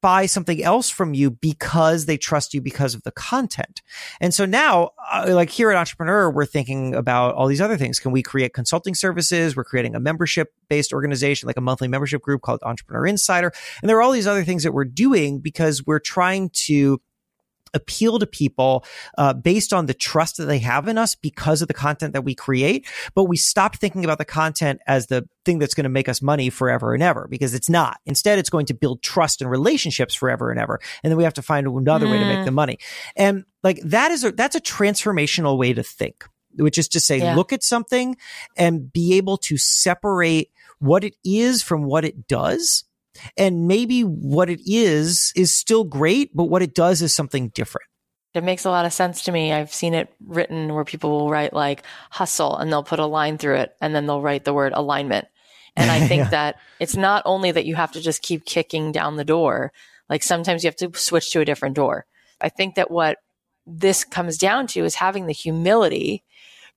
[0.00, 3.82] buy something else from you because they trust you because of the content.
[4.20, 7.98] And so now, uh, like here at Entrepreneur, we're thinking about all these other things.
[7.98, 9.56] Can we create consulting services?
[9.56, 13.52] We're creating a membership based organization, like a monthly membership group called Entrepreneur Insider.
[13.82, 17.00] And there are all these other things that we're doing because we're trying to
[17.74, 18.84] appeal to people
[19.16, 22.22] uh, based on the trust that they have in us because of the content that
[22.22, 22.86] we create.
[23.14, 26.20] But we stopped thinking about the content as the thing that's going to make us
[26.20, 27.98] money forever and ever because it's not.
[28.06, 30.80] Instead, it's going to build trust and relationships forever and ever.
[31.02, 32.12] And then we have to find another mm.
[32.12, 32.54] way to make the mm.
[32.54, 32.78] money.
[33.16, 37.18] And like that is a, that's a transformational way to think, which is to say,
[37.18, 37.34] yeah.
[37.34, 38.16] look at something
[38.56, 42.84] and be able to separate what it is from what it does
[43.36, 47.86] and maybe what it is is still great, but what it does is something different.
[48.34, 49.52] It makes a lot of sense to me.
[49.52, 53.38] I've seen it written where people will write like hustle and they'll put a line
[53.38, 55.26] through it and then they'll write the word alignment.
[55.76, 56.30] And I think yeah.
[56.30, 59.72] that it's not only that you have to just keep kicking down the door,
[60.08, 62.04] like sometimes you have to switch to a different door.
[62.40, 63.18] I think that what
[63.66, 66.22] this comes down to is having the humility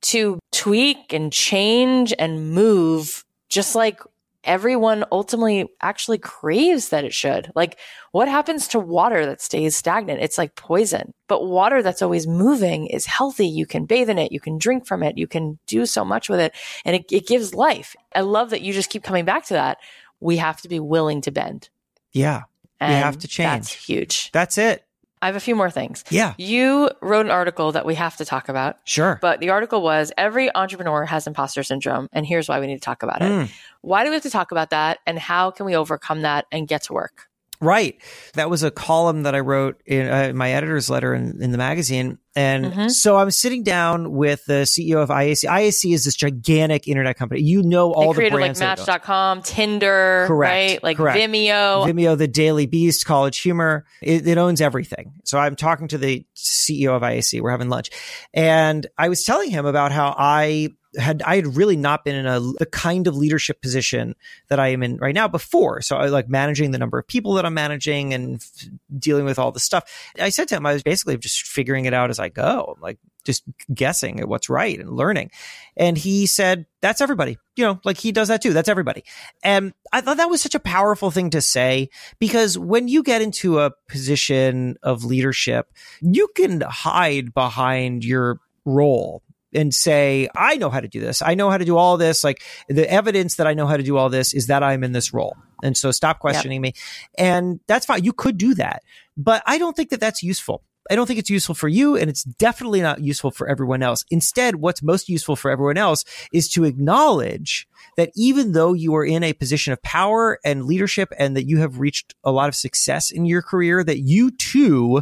[0.02, 4.02] to tweak and change and move just like
[4.44, 7.52] everyone ultimately actually craves that it should.
[7.56, 7.78] Like,
[8.12, 10.22] what happens to water that stays stagnant?
[10.22, 11.14] It's like poison.
[11.28, 13.48] But water that's always moving is healthy.
[13.48, 14.32] You can bathe in it.
[14.32, 15.18] You can drink from it.
[15.18, 16.54] You can do so much with it.
[16.86, 17.96] And it, it gives life.
[18.14, 19.78] I love that you just keep coming back to that.
[20.20, 21.70] We have to be willing to bend.
[22.12, 22.44] Yeah.
[22.80, 23.48] And we have to change.
[23.48, 24.32] That's huge.
[24.32, 24.84] That's it.
[25.22, 26.04] I have a few more things.
[26.10, 26.34] Yeah.
[26.38, 28.78] You wrote an article that we have to talk about.
[28.86, 29.20] Sure.
[29.22, 32.82] But the article was every entrepreneur has imposter syndrome, and here's why we need to
[32.82, 33.32] talk about it.
[33.32, 33.52] Mm.
[33.82, 36.68] Why do we have to talk about that, and how can we overcome that and
[36.68, 37.28] get to work?
[37.62, 38.02] Right.
[38.34, 41.58] That was a column that I wrote in uh, my editor's letter in, in the
[41.60, 42.18] magazine.
[42.36, 42.92] And Mhm.
[42.92, 45.48] so I'm sitting down with the CEO of IAC.
[45.50, 47.42] IAC is this gigantic internet company.
[47.42, 48.60] You know all they the created like brands.
[48.62, 50.84] go- Match.com, Tinder, Correct, right?
[50.84, 51.20] Like correct.
[51.20, 51.86] Vimeo.
[51.86, 53.86] Vimeo, the Daily Beast, College Humor.
[54.02, 55.12] It, it owns everything.
[55.26, 57.42] So I'm talking to the CEO of IAC.
[57.42, 57.90] We're having lunch,
[58.34, 62.26] and I was telling him about how I had I had really not been in
[62.26, 64.16] a the kind of leadership position
[64.50, 65.82] that I am in right now before.
[65.82, 69.40] So I like managing the number of people that I'm managing and f- dealing with
[69.40, 70.12] all the stuff.
[70.20, 72.74] I said to him, I was basically just figuring it out as I go.
[72.76, 75.32] I'm like just guessing at what's right and learning.
[75.78, 77.38] And he said, that's everybody.
[77.56, 78.54] You know, like he does that too.
[78.54, 79.04] That's everybody.
[79.44, 83.22] And I thought that was such a powerful thing to say because when you get
[83.22, 89.22] into a position of leadership, you can hide behind your role
[89.54, 91.22] and say, I know how to do this.
[91.22, 92.24] I know how to do all this.
[92.24, 94.92] Like the evidence that I know how to do all this is that I'm in
[94.92, 95.36] this role.
[95.64, 96.74] And so stop questioning me.
[97.18, 98.04] And that's fine.
[98.04, 98.84] You could do that,
[99.18, 100.64] but I don't think that that's useful.
[100.90, 104.04] I don't think it's useful for you and it's definitely not useful for everyone else.
[104.10, 109.06] Instead, what's most useful for everyone else is to acknowledge that even though you are
[109.06, 112.56] in a position of power and leadership and that you have reached a lot of
[112.56, 115.02] success in your career, that you too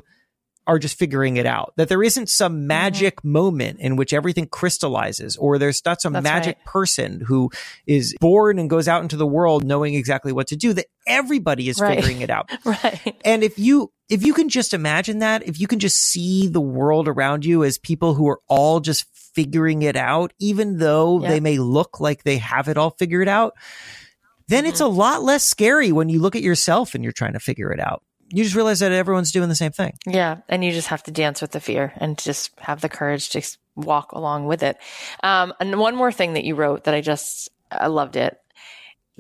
[0.70, 1.74] are just figuring it out.
[1.76, 6.24] That there isn't some magic moment in which everything crystallizes, or there's not some That's
[6.24, 6.66] magic right.
[6.66, 7.50] person who
[7.86, 10.74] is born and goes out into the world knowing exactly what to do.
[10.74, 11.96] That everybody is Right.
[11.98, 12.50] figuring it out.
[12.66, 13.18] Right.
[13.26, 16.62] And if you if you can just imagine that, if you can just see the
[16.62, 21.40] world around you as people who are all just figuring it out, even though they
[21.40, 23.54] may look like they have it all figured out,
[24.48, 24.98] then it's a Mm-hmm.
[24.98, 28.02] lot less scary when you look at yourself and you're trying to figure it out.
[28.32, 29.98] You just realize that everyone's doing the same thing.
[30.06, 30.38] Yeah.
[30.48, 33.42] And you just have to dance with the fear and just have the courage to
[33.76, 34.78] walk along with it.
[35.24, 38.38] Um, and one more thing that you wrote that I just, I loved it.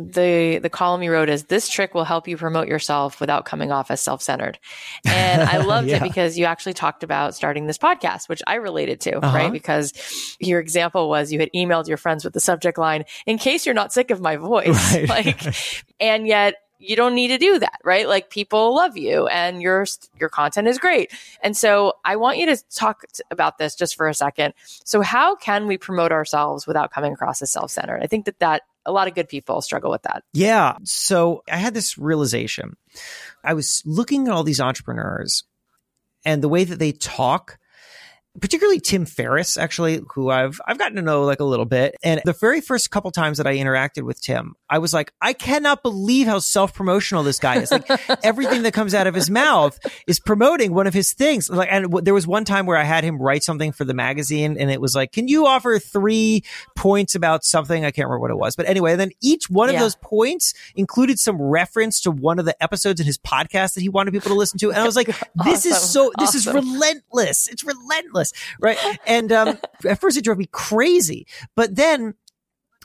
[0.01, 3.69] The, the column you wrote is this trick will help you promote yourself without coming
[3.73, 4.57] off as self-centered.
[5.05, 5.97] And I loved Yeah.
[5.97, 9.35] it because you actually talked about starting this podcast, which I related to, Uh-huh.
[9.37, 9.51] right?
[9.51, 9.91] Because
[10.39, 13.75] your example was you had emailed your friends with the subject line, in case you're
[13.75, 14.93] not sick of my voice.
[14.95, 15.09] Right.
[15.09, 15.53] Like,
[15.99, 18.07] and yet you don't need to do that, right?
[18.07, 19.85] Like people love you and your
[20.19, 21.11] your content is great.
[21.43, 24.53] And so I want you to talk about this just for a second.
[24.85, 28.01] So how can we promote ourselves without coming across as self-centered?
[28.01, 30.23] I think that that a lot of good people struggle with that.
[30.33, 30.77] Yeah.
[30.83, 32.77] So I had this realization.
[33.43, 35.43] I was looking at all these entrepreneurs
[36.25, 37.59] and the way that they talk,
[38.39, 41.95] particularly Tim Ferriss, actually, who I've I've gotten to know like a little bit.
[42.03, 45.33] And the very first couple times that I interacted with Tim, I was like, I
[45.33, 47.71] cannot believe how self-promotional this guy is.
[47.71, 47.89] Like
[48.23, 51.49] everything that comes out of his mouth is promoting one of his things.
[51.49, 53.93] Like, and w- there was one time where I had him write something for the
[53.93, 56.43] magazine, and it was like, "Can you offer three
[56.75, 59.75] points about something?" I can't remember what it was, but anyway, then each one of
[59.79, 63.89] those points included some reference to one of the episodes in his podcast that he
[63.89, 65.07] wanted people to listen to, and I was like,
[65.45, 66.11] "This is so.
[66.19, 67.47] This is relentless.
[67.47, 68.77] It's relentless, right?"
[69.07, 72.13] And um, at first, it drove me crazy, but then.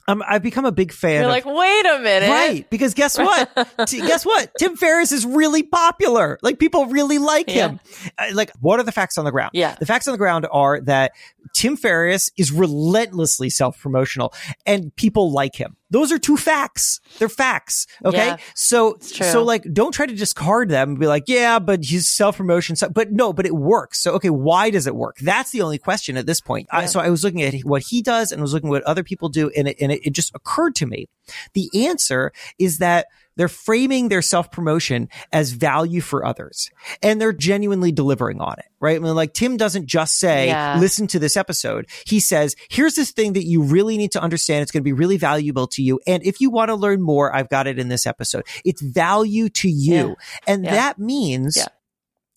[0.06, 1.14] Um, I've become a big fan.
[1.14, 2.28] You're of- like, wait a minute.
[2.28, 2.68] Right.
[2.70, 3.48] Because guess what?
[3.88, 4.50] T- guess what?
[4.58, 6.38] Tim Ferriss is really popular.
[6.42, 7.80] Like people really like him.
[8.18, 9.50] Uh, like what are the facts on the ground?
[9.54, 9.76] Yeah.
[9.78, 11.12] The facts on the ground are that
[11.54, 14.34] Tim Ferriss is relentlessly self-promotional
[14.66, 15.76] and people like him.
[15.90, 17.00] Those are two facts.
[17.18, 17.86] They're facts.
[18.04, 18.16] Okay.
[18.16, 22.10] Yeah, so, so like don't try to discard them and be like, yeah, but he's
[22.10, 22.76] self-promotion.
[22.76, 24.02] So, but no, but it works.
[24.02, 24.30] So, okay.
[24.30, 25.18] Why does it work?
[25.18, 26.68] That's the only question at this point.
[26.72, 29.04] I, so I was looking at what he does and was looking at what other
[29.04, 31.06] people do and it, and it, it just occurred to me.
[31.52, 36.70] The answer is that they're framing their self promotion as value for others
[37.02, 38.96] and they're genuinely delivering on it, right?
[38.96, 40.78] I mean, like Tim doesn't just say, Yeah.
[40.78, 41.86] listen to this episode.
[42.06, 44.62] He says, here's this thing that you really need to understand.
[44.62, 46.00] It's going to be really valuable to you.
[46.06, 48.44] And if you want to learn more, I've got it in this episode.
[48.64, 49.94] It's value to you.
[49.94, 50.14] Yeah.
[50.46, 50.70] And Yeah.
[50.72, 51.58] that means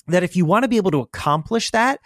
[0.07, 1.99] that if you want to be able to accomplish that,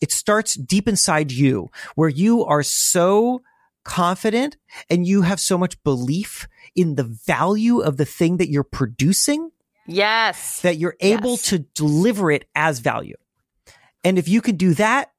[0.00, 3.42] it starts deep inside you where you are so
[3.84, 4.56] confident
[4.90, 6.46] and you have so much belief
[6.78, 9.50] in the value of the thing that you're producing
[9.86, 10.60] Yes.
[10.60, 11.42] that you're able Yes.
[11.50, 13.16] to deliver it as value.
[14.04, 15.10] And if you can do that,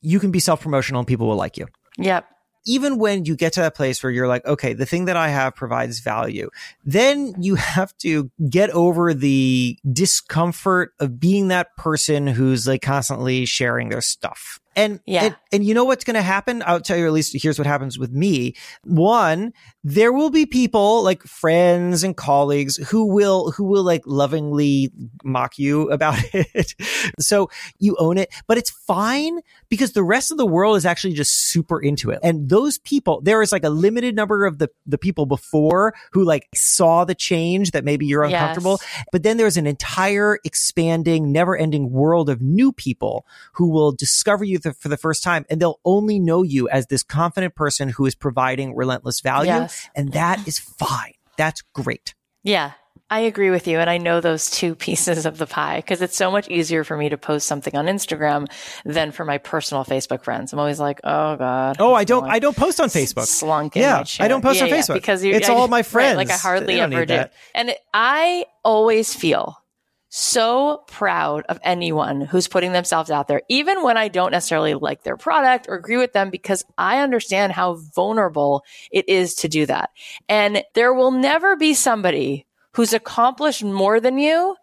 [0.00, 1.66] you can be self promotional and people will like you.
[1.98, 2.26] Yep.
[2.64, 5.28] Even when you get to that place where you're like, okay, the thing that I
[5.28, 6.48] have provides value,
[6.84, 13.46] then you have to get over the discomfort of being that person who's like constantly
[13.46, 14.60] sharing their stuff.
[14.76, 15.24] And, Yeah.
[15.24, 16.62] and, and you know what's going to happen?
[16.66, 18.54] I'll tell you at least here's what happens with me.
[18.84, 19.52] One,
[19.84, 24.90] there will be people like friends and colleagues who will, who will like lovingly
[25.24, 26.74] mock you about it.
[27.20, 31.14] so you own it, but it's fine because the rest of the world is actually
[31.14, 32.18] just super into it.
[32.22, 36.24] And those people, there is like a limited number of the, the people before who
[36.24, 38.78] like saw the change that maybe you're uncomfortable.
[38.80, 39.04] Yes.
[39.12, 44.44] But then there's an entire expanding, never ending world of new people who will discover
[44.44, 47.88] you th- for the first time and they'll only know you as this confident person
[47.90, 49.50] who is providing relentless value.
[49.50, 49.88] Yes.
[49.94, 51.12] And that is fine.
[51.36, 52.14] That's great.
[52.42, 52.72] Yeah.
[53.10, 53.78] I agree with you.
[53.78, 56.96] And I know those two pieces of the pie because it's so much easier for
[56.96, 58.46] me to post something on Instagram
[58.86, 60.52] than for my personal Facebook friends.
[60.52, 61.76] I'm always like, oh God.
[61.78, 63.26] Oh, I don't, Like, I don't post on Facebook.
[63.26, 64.94] Slunk in Yeah, I don't post Yeah, on yeah, Facebook.
[64.94, 66.16] because you, It's I- all my right, friends.
[66.16, 67.24] like I hardly ever do.
[67.54, 69.58] And it- I always feel
[70.14, 75.04] so proud of anyone who's putting themselves out there, even when I don't necessarily like
[75.04, 79.64] their product or agree with them, because I understand how vulnerable it is to do
[79.64, 79.88] that.
[80.28, 82.44] And there will never be somebody
[82.74, 84.54] who's accomplished more than you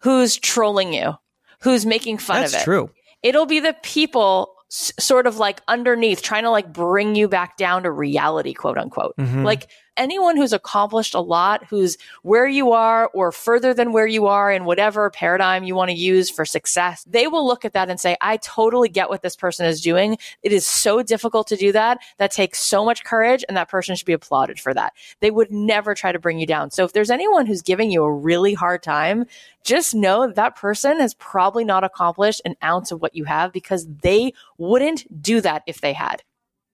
[0.00, 1.14] who's trolling you,
[1.60, 2.90] who's making fun That's of it true.
[3.22, 7.56] it'll be the people s- sort of like underneath trying to like bring you back
[7.56, 9.44] down to reality quote unquote Mhm.
[9.44, 14.26] like anyone who's accomplished a lot who's where you are or further than where you
[14.26, 17.88] are in whatever paradigm you want to use for success they will look at that
[17.88, 20.18] and say i totally get what this person is doing.
[20.42, 21.98] It is so difficult to do that.
[22.18, 24.94] That takes so much courage and that person should be applauded for that.
[25.20, 26.70] They would never try to bring you down.
[26.70, 29.26] So if there's anyone who's giving you a really hard time
[29.64, 33.52] just know that, that person has probably not accomplished an ounce of what you have
[33.52, 36.22] because they wouldn't do that if they had.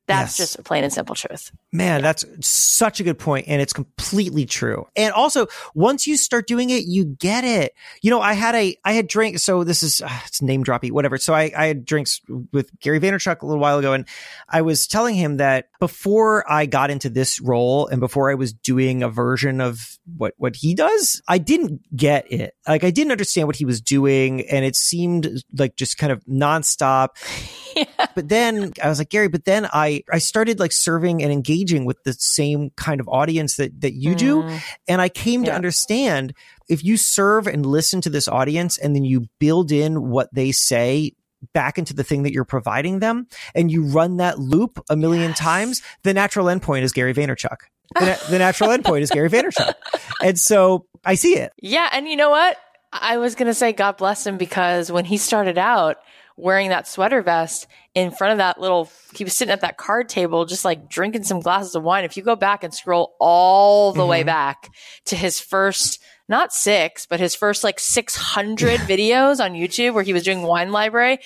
[0.09, 0.49] That's Yes.
[0.49, 1.53] just a plain and simple truth.
[1.71, 4.87] Man, that's such a good point, and it's completely true.
[4.97, 7.73] And also, once you start doing it, you get it.
[8.03, 9.39] You know, I had a, I had drink.
[9.39, 11.19] So this is uh, it's name droppy, whatever.
[11.19, 12.21] So I, I had drinks
[12.53, 14.05] with Gary Vaynerchuk a little while ago, and
[14.49, 18.53] I was telling him that before I got into this role, and before I was
[18.53, 22.55] doing a version of what what he does, I didn't get it.
[22.67, 26.25] Like I didn't understand what he was doing, and it seemed like just kind of
[26.25, 27.11] nonstop
[28.15, 31.85] but then I was like, Gary, but then I, I started like serving and engaging
[31.85, 34.43] with the same kind of audience that, that you do.
[34.43, 36.35] Mm, And I came to understand
[36.69, 40.53] if you serve and listen to this audience and then you build in what they
[40.53, 41.13] say
[41.53, 45.31] back into the thing that you're providing them and you run that loop a million
[45.31, 45.39] Yes.
[45.39, 47.57] times, the natural endpoint is Gary Vaynerchuk.
[47.99, 49.75] The, na- the natural endpoint is Gary Vaynerchuk.
[50.23, 51.53] And so I see it.
[51.61, 51.91] Yeah.
[51.93, 52.57] And you know what?
[52.91, 55.97] I was going to say God bless him because when he started out
[56.37, 60.09] wearing that sweater vest in front of that little, he was sitting at that card
[60.09, 62.05] table, just like drinking some glasses of wine.
[62.05, 64.27] If you go back and scroll all the way Mhm.
[64.27, 64.71] back
[65.07, 70.13] to his first, not six, but his first like 600 videos on YouTube where he
[70.13, 71.19] was doing wine library,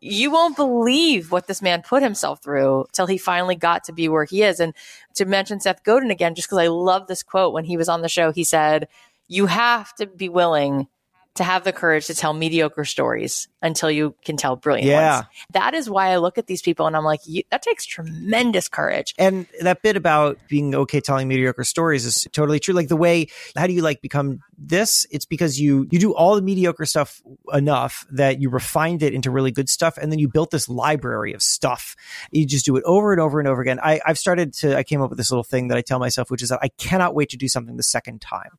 [0.00, 4.08] you won't believe what this man put himself through till he finally got to be
[4.08, 4.60] where he is.
[4.60, 4.74] And
[5.14, 8.02] to mention Seth Godin again, just because I love this quote when he was on
[8.02, 8.88] the show, he said,
[9.26, 10.86] You have to be willing
[11.34, 15.14] to have the courage to tell mediocre stories until you can tell brilliant Yeah.
[15.16, 15.26] ones.
[15.50, 19.14] That is why I look at these people and I'm like, that takes tremendous courage.
[19.18, 22.74] And that bit about being okay telling mediocre stories is totally true.
[22.74, 25.06] Like the way, how do you like become this?
[25.10, 27.20] It's because you, you do all the mediocre stuff
[27.52, 29.98] enough that you refined it into really good stuff.
[29.98, 31.96] And then you built this library of stuff.
[32.30, 33.80] You just do it over and over and over again.
[33.82, 36.30] I, I've started to, I came up with this little thing that I tell myself,
[36.30, 38.50] which is that I cannot wait to do something the second time.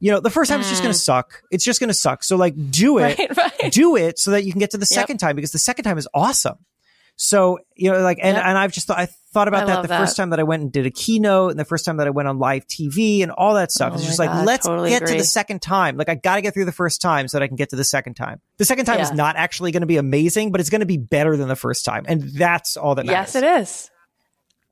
[0.00, 1.02] You know, the first time it's just going to mm.
[1.02, 1.42] suck.
[1.50, 2.22] It's just going to suck.
[2.22, 3.72] So like do it Right, right.
[3.72, 5.00] do it so that you can get to the Yep.
[5.00, 6.56] second time because the second time is awesome.
[7.16, 8.44] So, you know, like, and, Yep.
[8.46, 9.98] and I've just thought, I thought about I that the that.
[10.00, 12.10] first time that I went and did a keynote and the first time that I
[12.10, 13.92] went on live TV and all that stuff.
[13.92, 15.96] Oh it's just like, let's totally get to the second time.
[15.98, 17.76] Like, I got to get through the first time so that I can get to
[17.76, 18.40] the second time.
[18.56, 20.96] The second time is not actually going to be amazing, but it's going to be
[20.96, 22.04] better than the first time.
[22.08, 23.34] And that's all that matters.
[23.34, 23.90] Yes, it is.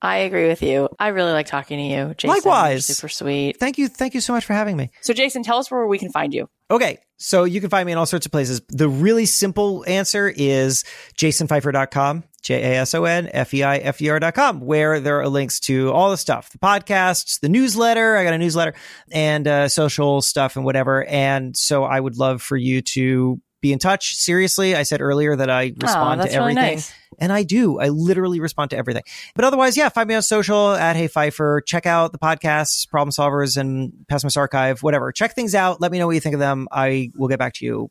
[0.03, 0.89] I agree with you.
[0.99, 2.28] I really like talking to you, Jason.
[2.28, 2.87] You're Likewise.
[2.87, 3.61] super sweet.
[3.61, 3.87] Thank you.
[3.89, 4.91] Thank you so much for having me.
[5.03, 6.49] So, Jason, tell us where we can find you.
[6.71, 6.99] Okay.
[7.23, 8.62] So you can find me in all sorts of places.
[8.68, 10.85] The really simple answer is
[11.18, 15.29] jasonfeifer.com, J A S O N F E I F E R.com, where there are
[15.29, 18.16] links to all the stuff, the podcasts, the newsletter.
[18.16, 18.75] I got a newsletter
[19.12, 21.05] and uh, social stuff and whatever.
[21.05, 24.15] And so I would love for you to be in touch.
[24.17, 26.75] Seriously, I said earlier that I Oh, respond that's to really everything.
[26.77, 26.95] nice.
[27.19, 27.79] And I do.
[27.79, 29.03] I literally respond to everything.
[29.35, 31.61] But otherwise, yeah, find me on social at Hey Feifer.
[31.67, 35.13] Check out the podcasts, Problem Solvers, and Pessimist Archive, whatever.
[35.13, 35.81] Check things out.
[35.81, 36.67] Let me know what you think of them.
[36.73, 37.91] I will get back to you.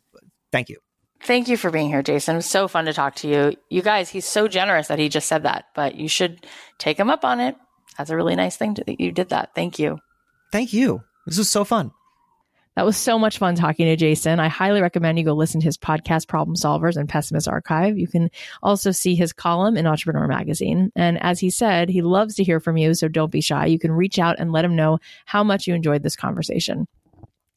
[0.52, 0.78] Thank you.
[1.22, 2.36] Thank you for being here, Jason.
[2.36, 3.54] It was so fun to talk to you.
[3.70, 6.48] You guys, he's so generous that he just said that, but you should
[6.78, 7.56] take him up on it.
[7.98, 9.52] That's a really nice thing to, that you did that.
[9.54, 10.00] Thank you.
[10.54, 11.04] Thank you.
[11.28, 11.92] This was so fun.
[12.80, 14.40] That was so much fun talking to Jason.
[14.40, 17.98] I highly recommend you go listen to his podcast, Problem Solvers and Pessimist Archive.
[17.98, 18.32] You can
[18.64, 20.90] also see his column in Entrepreneur Magazine.
[20.96, 23.66] And as he said, he loves to hear from you, so don't be shy.
[23.66, 26.88] You can reach out and let him know how much you enjoyed this conversation.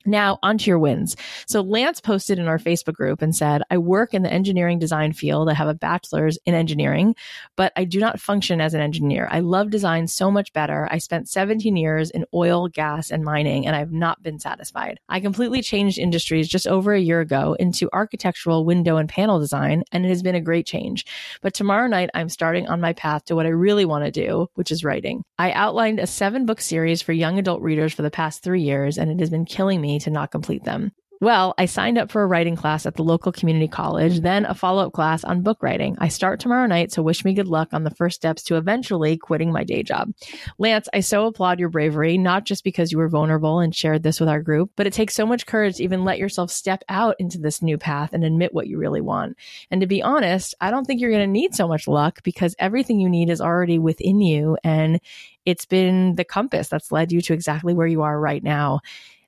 [0.04, 1.16] Now, onto your wins.
[1.46, 5.12] So, Lance posted in our Facebook group and said, I work in the engineering design
[5.12, 5.48] field.
[5.48, 7.14] I have a bachelor's in engineering,
[7.56, 9.28] but I do not function as an engineer.
[9.30, 10.88] I love design so much better.
[10.90, 14.98] I spent 17 years in oil, gas, and mining, and I've not been satisfied.
[15.08, 19.84] I completely changed industries just over a year ago into architectural window and panel design,
[19.92, 21.06] and it has been a great change.
[21.40, 24.48] But tomorrow night, I'm starting on my path to what I really want to do,
[24.54, 25.24] which is writing.
[25.38, 28.98] I outlined a seven book series for young adult readers for the past three years,
[28.98, 30.92] and it has been killing me to not complete them.
[31.22, 34.56] Well, I signed up for a writing class at the local community college, then a
[34.56, 35.94] follow up class on book writing.
[36.00, 39.16] I start tomorrow night, so wish me good luck on the first steps to eventually
[39.18, 40.10] quitting my day job.
[40.58, 44.18] Lance, I so applaud your bravery, not just because you were vulnerable and shared this
[44.18, 47.14] with our group, but it takes so much courage to even let yourself step out
[47.20, 49.36] into this new path and admit what you really want.
[49.70, 52.56] And to be honest, I don't think you're going to need so much luck because
[52.58, 54.58] everything you need is already within you.
[54.64, 55.00] And
[55.46, 58.80] it's been the compass that's led you to exactly where you are right now.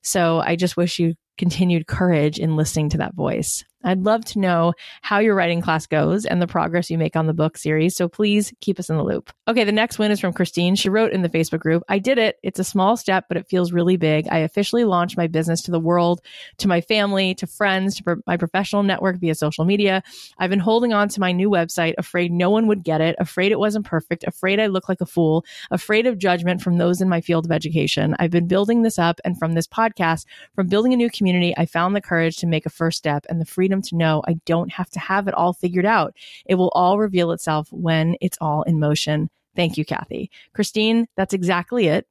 [0.05, 3.65] So I just wish you continued courage in listening to that voice.
[3.85, 4.73] I'd love to know
[5.03, 7.97] how your writing class goes and the progress you make on the book series.
[7.97, 9.31] So please keep us in the loop.
[9.49, 10.75] Okay, the next win is from Christine.
[10.75, 12.39] She wrote in the Facebook group, I did it.
[12.43, 14.27] It's a small step, but it feels really big.
[14.31, 16.21] I officially launched my business to the world,
[16.59, 20.03] to my family, to friends, to my professional network via social media.
[20.39, 23.53] I've been holding on to my new website, afraid no one would get it, afraid
[23.53, 27.09] it wasn't perfect, afraid I look like a fool, afraid of judgment from those in
[27.09, 28.15] my field of education.
[28.19, 29.21] I've been building this up.
[29.25, 32.67] And from this podcast, from building a new community, I found the courage to make
[32.67, 35.35] a first step and the freedom freedom to know I don't have to have it
[35.35, 36.15] all figured out.
[36.47, 39.31] It will all reveal itself when it's all in motion.
[39.57, 40.31] Thank you, Cathy.
[40.53, 42.07] Christine, that's exactly it.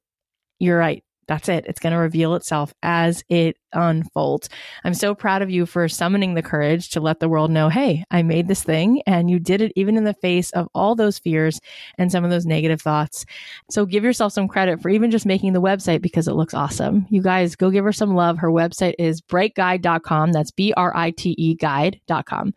[0.58, 1.64] You're right that's it.
[1.66, 4.48] It's going to reveal itself as it unfolds.
[4.84, 8.04] I'm so proud of you for summoning the courage to let the world know, hey,
[8.10, 11.18] I made this thing and you did it even in the face of all those
[11.18, 11.60] fears
[11.98, 13.24] and some of those negative thoughts.
[13.70, 17.06] So give yourself some credit for even just making the website because it looks awesome.
[17.10, 18.38] You guys go give her some love.
[18.38, 20.32] Her website is briteguide.com.
[20.32, 22.54] That's B R I T E guide.com.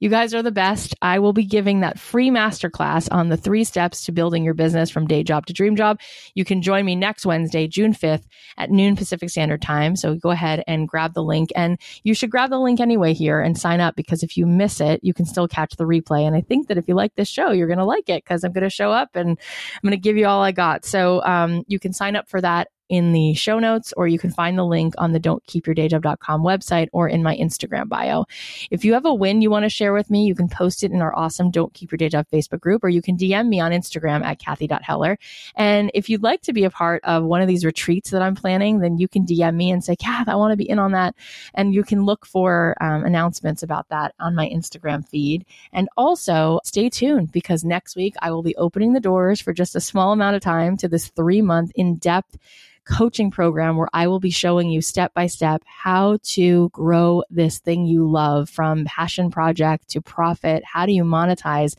[0.00, 0.94] You guys are the best.
[1.02, 4.88] I will be giving that free masterclass on the three steps to building your business
[4.88, 6.00] from day job to dream job.
[6.34, 8.24] You can join me next Wednesday, June 5th
[8.56, 9.96] at noon Pacific Standard Time.
[9.96, 11.50] So go ahead and grab the link.
[11.54, 14.80] And you should grab the link anyway here and sign up because if you miss
[14.80, 16.26] it, you can still catch the replay.
[16.26, 18.42] And I think that if you like this show, you're going to like it because
[18.42, 20.86] I'm going to show up and I'm going to give you all I got.
[20.86, 24.30] So um, you can sign up for that in the show notes, or you can
[24.30, 28.26] find the link on the dontkeepyourdayjob.com website or in my Instagram bio.
[28.70, 30.90] If you have a win you want to share with me, you can post it
[30.90, 33.60] in our awesome Don't Keep Your Day Job Facebook group, or you can DM me
[33.60, 35.18] on Instagram at Cathy.Heller.
[35.54, 38.34] And if you'd like to be a part of one of these retreats that I'm
[38.34, 40.92] planning, then you can DM me and say, Kath, I want to be in on
[40.92, 41.14] that.
[41.54, 45.46] And you can look for um, announcements about that on my Instagram feed.
[45.72, 49.76] And also stay tuned because next week I will be opening the doors for just
[49.76, 52.36] a small amount of time to this three month in depth
[52.84, 57.58] coaching program where I will be showing you step by step how to grow this
[57.58, 60.62] thing you love from passion project to profit.
[60.64, 61.76] How do you monetize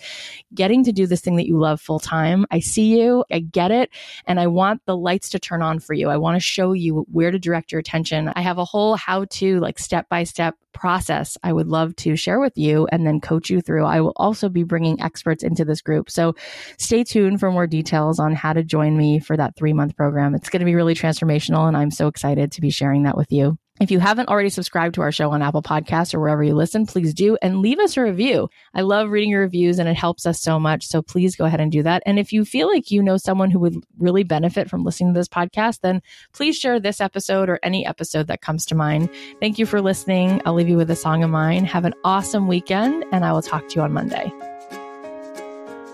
[0.53, 2.45] getting to do this thing that you love full time?
[2.51, 3.89] I see you, I get it,
[4.25, 6.09] and I want the lights to turn on for you.
[6.09, 8.31] I want to show you where to direct your attention.
[8.35, 12.15] I have a whole how to like step by step process I would love to
[12.15, 13.85] share with you and then coach you through.
[13.85, 16.09] I will also be bringing experts into this group.
[16.09, 16.35] So
[16.77, 20.35] stay tuned for more details on how to join me for that three month program.
[20.35, 23.31] It's going to be really transformational and I'm so excited to be sharing that with
[23.31, 23.57] you.
[23.81, 26.85] If you haven't already subscribed to our show on Apple Podcasts or wherever you listen,
[26.85, 28.47] please do and leave us a review.
[28.75, 30.85] I love reading your reviews and it helps us so much.
[30.85, 32.03] So please go ahead and do that.
[32.05, 35.19] And if you feel like you know someone who would really benefit from listening to
[35.19, 39.09] this podcast, then please share this episode or any episode that comes to mind.
[39.39, 40.43] Thank you for listening.
[40.45, 41.65] I'll leave you with a song of mine.
[41.65, 44.31] Have an awesome weekend and I will talk to you on Monday.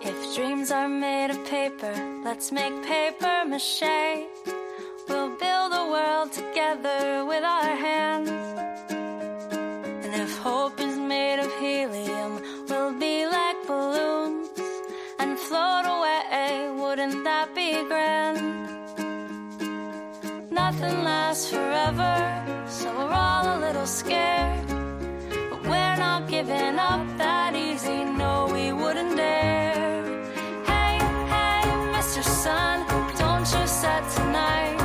[0.02, 4.28] If dreams are made of paper, let's make paper mache.
[5.40, 8.30] Build a world together with our hands.
[8.90, 14.50] And if hope is made of helium, we'll be like balloons
[15.20, 16.72] and float away.
[16.82, 18.40] Wouldn't that be grand?
[20.50, 22.16] Nothing lasts forever,
[22.68, 24.68] so we're all a little scared.
[25.50, 30.04] But we're not giving up that easy, no, we wouldn't dare.
[30.66, 30.98] Hey,
[31.34, 31.62] hey,
[31.96, 32.24] Mr.
[32.24, 32.88] Sun,
[33.20, 34.77] don't you set tonight?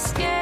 [0.00, 0.39] scared.